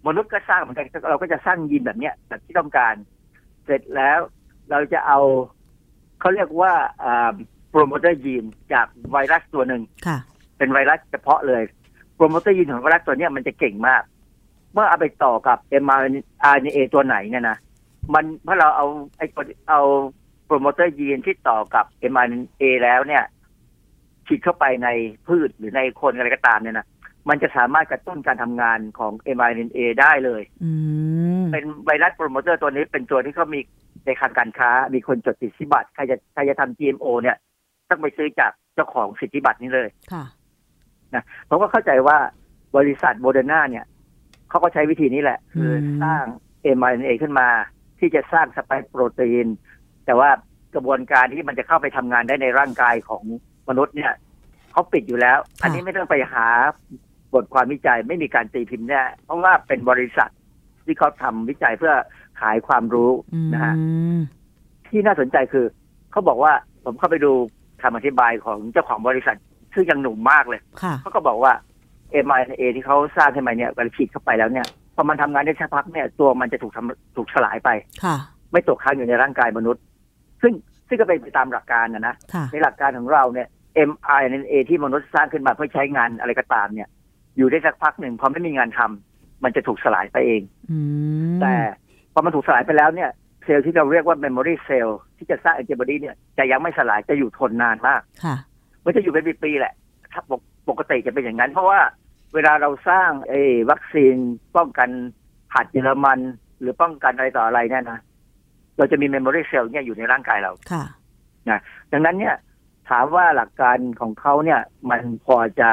[0.07, 2.95] มนุษย์ก็สร้างเหมือนกันเราก็จะสร้างยีนแบบเนี้ยแบบที่ต้องการ
[3.65, 4.19] เสร็จแล้ว
[4.71, 5.21] เราจะเอา
[6.21, 6.73] เขาเรียกว่า
[7.73, 9.83] promoter gene จากไวรัสตัวหนึ่ง
[10.59, 11.63] เป็นไวรัสเฉพาะเลย
[12.17, 14.03] promoter gene ของไวรัสตัวนี้มันจะเก่งมาก
[14.73, 17.59] เมื่อเอาไปต่อกับ mRNA ตัวไหนเนี่ยนะ
[18.15, 19.27] มันเพราะเราเอาไอ้
[19.69, 19.81] เอา
[20.47, 23.25] promoter gene ที่ต่อกับ mRNA แล้วเนี่ย
[24.27, 24.89] ฉีดเข้าไปใน
[25.27, 26.87] พืชหรือในคนอะไรก็ตามเนี่ยนะ
[27.29, 30.43] มันจะสามารถกระตุ้นการทำงานของ mRNA ได้เลย
[31.53, 33.61] เป็นไวรัสโปรโมเตอร์ตัวนี้เป็นตัวที่เขามี
[34.05, 37.37] ในทางการค้า มีคนจดสิทธิบัตรใครจะใครจะทำ GMO เนี่ย
[37.93, 40.25] ต้องไปซื้อจากเจ้าของสิทธิบัตรนี้เลยค่ะ
[41.15, 42.17] นะผมก็เข้าใจว่า
[42.77, 43.85] บริษัทโมเดอร์นาเนี่ย
[44.49, 45.71] เขาก็ใช้วิธีนี้แหละ คือ
[46.03, 46.25] สร้าง
[46.77, 47.49] mRNA ขึ้นมา
[47.99, 49.47] ที่จะสร้างสไปโปรตีน
[50.07, 50.31] แต่ว่า
[50.75, 53.23] กระบวนการที่มันจะเข้าไปทำงานได้ในร่างกายของ
[53.69, 54.13] มนุษย์เนี่ย
[54.73, 56.47] เขาปิดอยู่แล้ว อันนี้ไม่ต้องไปหา
[57.35, 60.31] บทความวิจัยไม่มีการตีพิมพ์แน่เพราะว่าเป็นบริษัท
[60.85, 61.95] ที่เขาทำวิจัยเพื่อ
[62.41, 63.11] ขายความรู้
[63.55, 63.75] นะฮะ
[64.89, 65.67] ที่น่าสนใจคือ
[66.13, 66.53] เขาบอกว่า
[66.85, 67.33] ผมเข้าไปดู
[67.83, 69.37] คำอธิบายของเจ้าของบริษัท
[69.75, 70.61] ซึ่งยังหนุ่มมากเลย
[71.01, 71.53] เขาก็บอกว่า
[72.13, 77.71] เอ็มไอเอที่เขาสร้างขึ้นมาเนี่ยเวลาฉีดเข้าไปแล้วเนี่ยพอมันทำงานได้ชักพักเนี่ย ตัวมันจะถูกทำถูกสลายไป
[78.05, 78.17] ค่ะ
[78.53, 79.83] ไม่ตกค้างอยู่ในร่างกายมนุษย์
[80.43, 80.53] ซึ่ง
[80.89, 82.15] ซึ่งก็เป็นไปตามหลักการนะนะ
[82.53, 83.49] ในหลักการของเราเนี่ย
[83.91, 86.89] mRNA ที่มนุษย์สร้างขึ้นมาเพื่อใช้งานอะไรก็ตามเนี่ย
[87.37, 90.43] อยู่ได้สักพักหนึ่งพอไม่มีงานทำมันจะถูกสลายไปเอง
[91.41, 91.55] แต่
[92.13, 93.11] พอมันถูกสลายไปแล้วเนี่ย
[93.45, 98.37] เซลล์ที่เราเรียกว่า memory cell ที่จะสร้างแอนติบอดีเนี่ยจะยังไม่สลายจะอยู่ทนนานมากค่ะ
[98.85, 99.75] มันจะอยู่เป็นปีๆแหละ
[100.13, 100.23] ถ้า
[100.69, 101.81] ปกติจะเป็นอย่างนั้น เพราะว่า
[102.35, 103.41] เวลาเราสร้างไอ้
[103.71, 104.17] วัคซีน
[104.57, 104.89] ป้องกัน
[105.55, 106.19] หัดเยอรมัน
[106.61, 108.01] หรือป้องกันอะไรต่ออะไรเนี่ยนะ
[108.79, 110.85] เราจะมี memory cell เนี่ยอยู่ในร่างกายเราค่ะ
[111.49, 111.61] นะ
[111.93, 112.35] ดังนั้นเนี่ย
[112.91, 115.71] ถามว่าหลักการของเขาเนี่ย มันพอจะ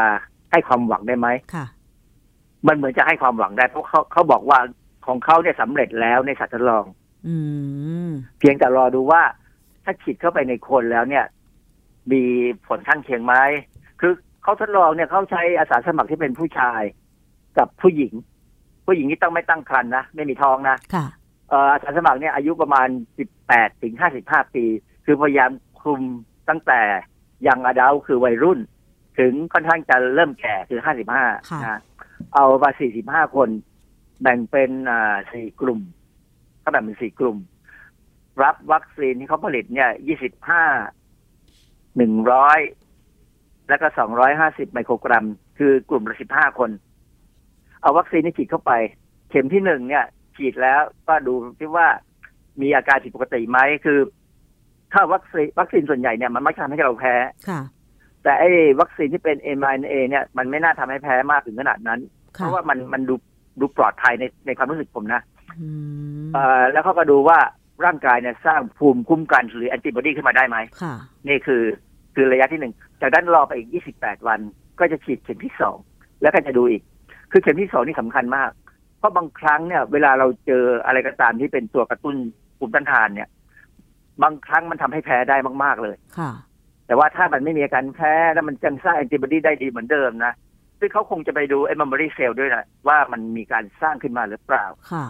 [0.52, 1.66] ให้ความหวังได้ไหมค่ะ
[2.68, 4.60] มันเหมือนจะให้ความหวังได้เพราะเขาเขาบอกว่า
[5.08, 6.99] ของเขาเนี่ยสำเร็จแล้วในสัตว์ทดลองอื
[8.40, 9.22] เพียงแต่รอดูว่า
[9.84, 11.26] ถ้าฉีดเข้าไปในคนแล้วเนี่ย
[12.12, 12.24] มี
[12.68, 13.34] ผลข้างเคียงไหม
[14.00, 14.14] คือ
[14.44, 16.82] เขาทดลองเนี่ยเขาใช้อาสาสมัครที่เป็นผู้ชาย
[17.58, 18.14] กับผู้หญิง
[18.86, 21.06] ผู้หญิงที่ต้องไม่ตั้งครรภ์นะไม่มีท้องนะค่ะ
[21.52, 24.66] อาสาสมัครเนี่ยอายุประมาณสิบแปดถึงห้าสิบห้าปี
[25.06, 25.52] คือพยายาม
[25.82, 26.02] คุม
[26.50, 26.82] ตั้งแต่
[27.48, 28.60] ยังอดาลคือวัยรุ่น
[29.20, 31.26] ถึงค่อนข้างจะเริ่มแก่คือห้าสิบห้า
[31.64, 31.80] นะ
[32.36, 33.50] เอามาสี่สิบห้าคน
[34.22, 35.99] แบ่งเป็นอ่าสี่กลุ่มเขา
[36.72, 37.38] แบ่งเป็นสี่กลุ่ม
[38.44, 40.64] รับวัคซีนที่เขาผลิตเนี่ยยี่สิบห้า
[41.98, 42.60] หนึ่งร้อย
[43.70, 45.26] แล้วก็สองร้อยห้าสิบไมโครกรัม
[45.58, 46.70] คือกลุ่มละสิบห้าคน
[47.82, 48.72] เอาวัคซีนนี้ฉีดเข้าไป
[49.30, 50.06] เข็มที่หนึ่งเนี่ย
[50.36, 51.88] ฉีดแล้วก็ดูที่ว่า
[52.62, 54.00] มีอาการผิดปกติไหมคือ
[54.94, 57.16] ถ้าวัคซีนวัคซีนส่วนใหญ่เนี่ยมันไม่ทำให้เราแพ้
[57.50, 57.62] ค่ะ
[58.24, 58.50] แต่ไอ้
[58.80, 62.00] วัคซีนที่เป็น m อ n a เนี่ย มันไม่น่าทำให้แพ้มากถึงขนาดนั้น
[62.32, 63.16] เพราะว่ามันมันดู
[63.60, 65.39] ดูปลอดภัยในในความรู้สึกผมนะอ่า
[66.72, 67.40] แล้วเขาก็ดูว่า
[67.86, 70.94] ร่างกายเนี่ยสร้างภูมิคุ้มกันหรือแอนติบอดีขึ้นมาได้ไหมค่ะ
[71.28, 71.64] นี่คือ
[72.16, 74.40] คือระยะที่หนึ่ง จากนั้นรอไปอีก 28 วัน
[74.80, 75.78] ก็จะฉีดเข็มที่สอง
[76.22, 76.84] แล้วก็จะดูอีก
[77.32, 78.52] คือเข็มที่สองนี่สำคัญมาก
[78.98, 82.16] เพราะบางครั้งเนี่ย เวลาเราเจออะไรก็ตามที่เป็นตัวกระตุ้น
[82.58, 83.30] ภูมิต้านทานเนี่ย
[84.24, 86.32] บางครั้งมันทำให้แพ้ได้มาก ๆเลยค่ะ
[86.88, 90.34] แต่ว่าถ้ามันไม่มีอาการแพ้แล้วมันจังสร้างแอนติบอดีได้ดีเหมือนเดิมนะ
[90.80, 95.06] ซึ่งเขาคงจะไปดูไอ้มัมเบอรี่เซลล์ด้วยนะว่ามันมีการสร้างขึ้นมาหรือเปล่าค่ะ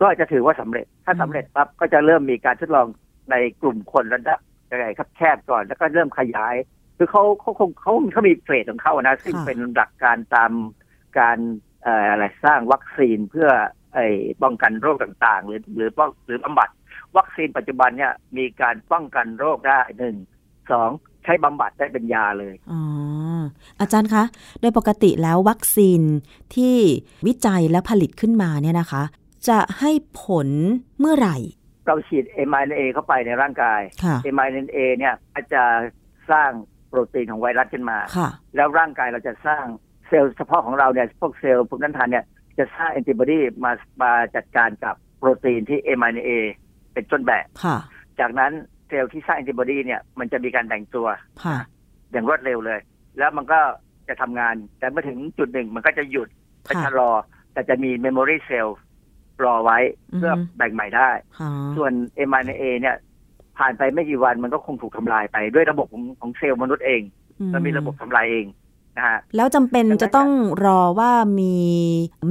[0.00, 2.86] ก็จะถือว่าสำเร็จ ถ้าสำเร็จปั๊บก็จะเริ่มมีการทดลอง
[3.30, 6.54] ในกลุ่มคนระดับใหญ่ครับแคบก่อนแล้วก็เริ่มขยาย
[6.96, 10.52] คือเขาเขาคงเขาเขามีเฟสของเขานะ ซึ่งเป็นหลักการตาม
[11.18, 11.38] การ
[12.10, 13.48] อะไรสร้างวัคซีนเพื่อ
[13.94, 14.06] ไอ้
[14.42, 16.68] ป้องกันโรคต่างๆ หรือหรือป้องหรือบำบัด
[17.16, 20.16] วัคซีนปัจจุบันเนี่ยมีการป้องกันโรคได้หนึ่ง
[20.70, 20.90] สอง
[21.24, 22.82] ใช้บำบัดได้เป็นยาเลยอ๋อ
[23.80, 24.24] อาจารย์คะ
[24.60, 26.00] โดยปกติแล้ววัคซีน
[26.54, 26.76] ที่
[27.26, 29.02] วิจัยและผลิตขึ้นมาเนี่ยนะคะ
[29.48, 29.90] จะให้
[30.22, 30.48] ผล
[30.98, 31.36] เมื่อไหร่
[31.86, 33.80] เราฉีด mRNA เข้าไปในร่างกาย
[34.34, 35.14] mRNA เนี่ย
[35.54, 35.64] จะ
[36.30, 36.50] สร้าง
[36.88, 37.98] โปรตีนของไวรัสขึ้นมา
[38.56, 39.64] แล้วร่างกายเราจะสร้าง
[40.08, 42.24] เซลล์เฉพาะของเราเนี่ยพวกเซลล์ภูมิต้านทานเนี่ย
[42.58, 43.72] จะสร้างแอนติบอดีมา
[44.02, 46.30] มาจัดการกับโปรตีนที่ mRNA
[46.92, 47.46] เป็นต้นแบบ
[48.20, 48.52] จากนั้น
[48.88, 51.06] เซลล์ที่สร้างแอนติบอดีเนี่ยมันจะมีการแบ่งตัว
[52.10, 52.80] อย่างรวดเร็วเลย
[53.18, 53.60] แล้วมันก็
[54.08, 56.28] จะทำงาน แต่เมื่อถึงจุดหนึ่งมันก็จะหยุด
[56.68, 57.10] จะชะลอ
[57.52, 58.76] แต่จะมี memory cell
[59.44, 59.78] รอไว้
[60.14, 61.08] เพื่อแบ่งใหม่ได้
[61.76, 61.92] ส่วน
[62.28, 62.96] mRNA เนี่ย
[63.58, 67.02] ผ่านไปไม่กี่วันมันก็คงถูกทำลายไปด้วยระบบของของเซลล์มนุษย์เอง
[67.54, 68.46] มันมีระบบทำลายเอง
[68.96, 70.30] นะฮะแล้วจำเป็นจะต้อง
[70.64, 71.54] รอว่ามี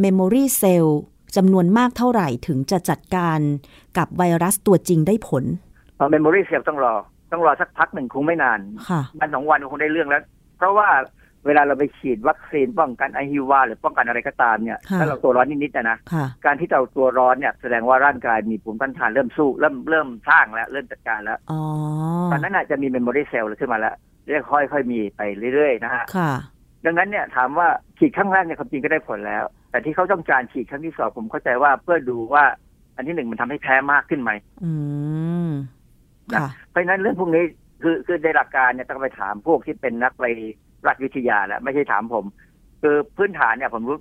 [0.01, 1.01] memory cell
[1.35, 3.39] จำนวนมากเท่าไหร่ถึงจะจัดการ
[3.97, 5.43] กับไวรัสตัวจริงได้ผล
[6.11, 6.93] memory cell ต้องรอ
[7.31, 8.59] ต้องรอสักพักหนึ่งคงไม่นาน
[9.19, 10.23] วันสองวันคงได้เรื่องแล้ว
[10.57, 10.89] เพราะว่า
[11.45, 15.97] เวลาเราไปฉีดวัคซีนป้องกันอหิวาต์หรือป้องกันอะไรก็ตามเนี่ยถ้าเราตัวร้อนนิดๆนะ
[16.45, 21.37] การที่เราตัวร้อนเนี่ยแสดงว่าร่างกายมีภูมิต้านทานเริ่มสู้เริ่มเริ่มสร้างแล้วเริ่มจัดการแล้ว
[22.31, 23.95] ตอนนั้นอาจจะมี memory cell ขึ้นมาแล้ว
[24.27, 25.21] เรียกค่อยๆมีไป
[25.53, 26.03] เรื่อยๆนะฮะ
[26.85, 27.67] ดังนั้นเนี่ยถามว่า
[27.97, 32.43] ฉีดครั้งแรกเนี่ยความจริงก็ได้ผลแล้ว แต่ที่เขาต้องการฉีดครั้งที่สองผมเข้าใจว่าเพื่อดูว่า
[32.95, 34.31] อันที่หนึ่งมันทำให้แพ้มากขึ้นไหม
[34.63, 34.73] อื
[35.47, 35.49] ม
[36.33, 37.43] ค่ะเพราะฉะนั้นเรื่องพวกนี้
[37.83, 40.25] คือคือในหลักการเนี่ยต้องไปถามพวกที่เป็นนักไว
[40.87, 42.25] รัสวิทยาแหละไม่ใช่ถามผม
[42.81, 43.97] คือพื้นฐานเนี่ยผมรู้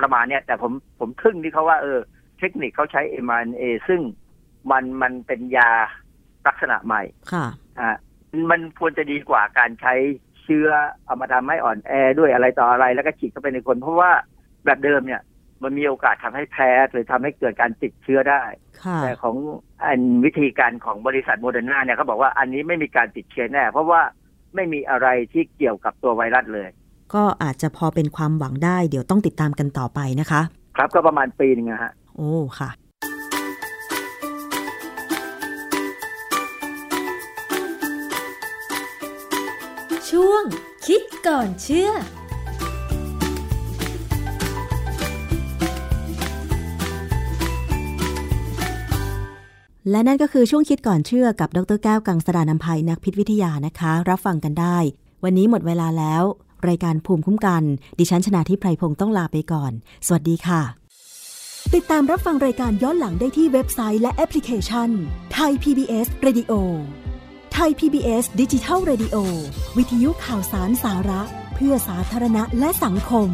[0.00, 1.98] ประมาณเนี่ยแต่ผมผมทึ่งที่เขาว่าเออ
[2.38, 4.00] เทคนิคเขาใช้ mRNA ซึ่ง
[4.70, 5.70] มันมันเป็นยา
[6.46, 7.46] ลักษณะใหม่ ค่ะ
[7.78, 7.96] อ่า
[8.50, 9.94] มันควรจะดีกว่าการใช้
[10.42, 10.68] เชื้อ
[11.04, 14.10] เอามาทำให้อ่อนแอด้วยอะไรต่ออะไร แล้วก็ฉีดเข้าไปในคน เพราะว่า
[14.64, 15.22] แบบเดิมเนี่ย
[15.62, 18.42] มันมีโอกาสทำให้แพ้หรือทำให้เกิดการติดเชื้อได้
[19.02, 19.36] แต่ของ
[19.84, 24.00] อันวิธีการของบริษัทโมเดอร์นาเนี่ยเขาบอกว่าอันนี้ไม่มีการติดเชื้อแน่ เพราะว่า
[24.54, 26.68] ไม่มีอะไรที่เกี่ยวกับตัวไวรัสเลย
[27.14, 30.40] ก็อาจจะพอเป็นความหวังได้ เดี๋ยวต้องติดตามกันต่อไปนะคะ
[30.76, 32.70] ครับก็ประมาณปีนึงนะฮะ โอ้ค่ะ
[40.10, 40.42] ช่วง
[40.86, 41.90] คิดก่อนเชื่อ
[49.90, 54.76] และนั่นก็คือช่วงคิดก่อนเชื่อกับดรแก้วกังสดานนภัยนักพิษวิทยานะคะ รับฟังกันได้
[55.24, 56.22] วันนี้หมดเวลาแล้ว
[56.68, 57.62] รายการภูมิคุ้มกัน
[57.98, 59.72] ดิฉันชนะทิพไพรพงศ์ต้องลาไปก่อน
[60.06, 60.62] สวัสดีค่ะ
[61.74, 64.90] ติดตามรับฟังรายการย้อนหลังได้ที่เว็บไซต์และแอปพลิเคชัน
[65.34, 66.52] ไทย PBS Radio
[67.52, 69.16] ไทย PBS ดิจิทัล Radio
[69.76, 71.22] วิทยุข่าวสารสาระ
[71.54, 73.28] เพื่อสาธารณะและสังคม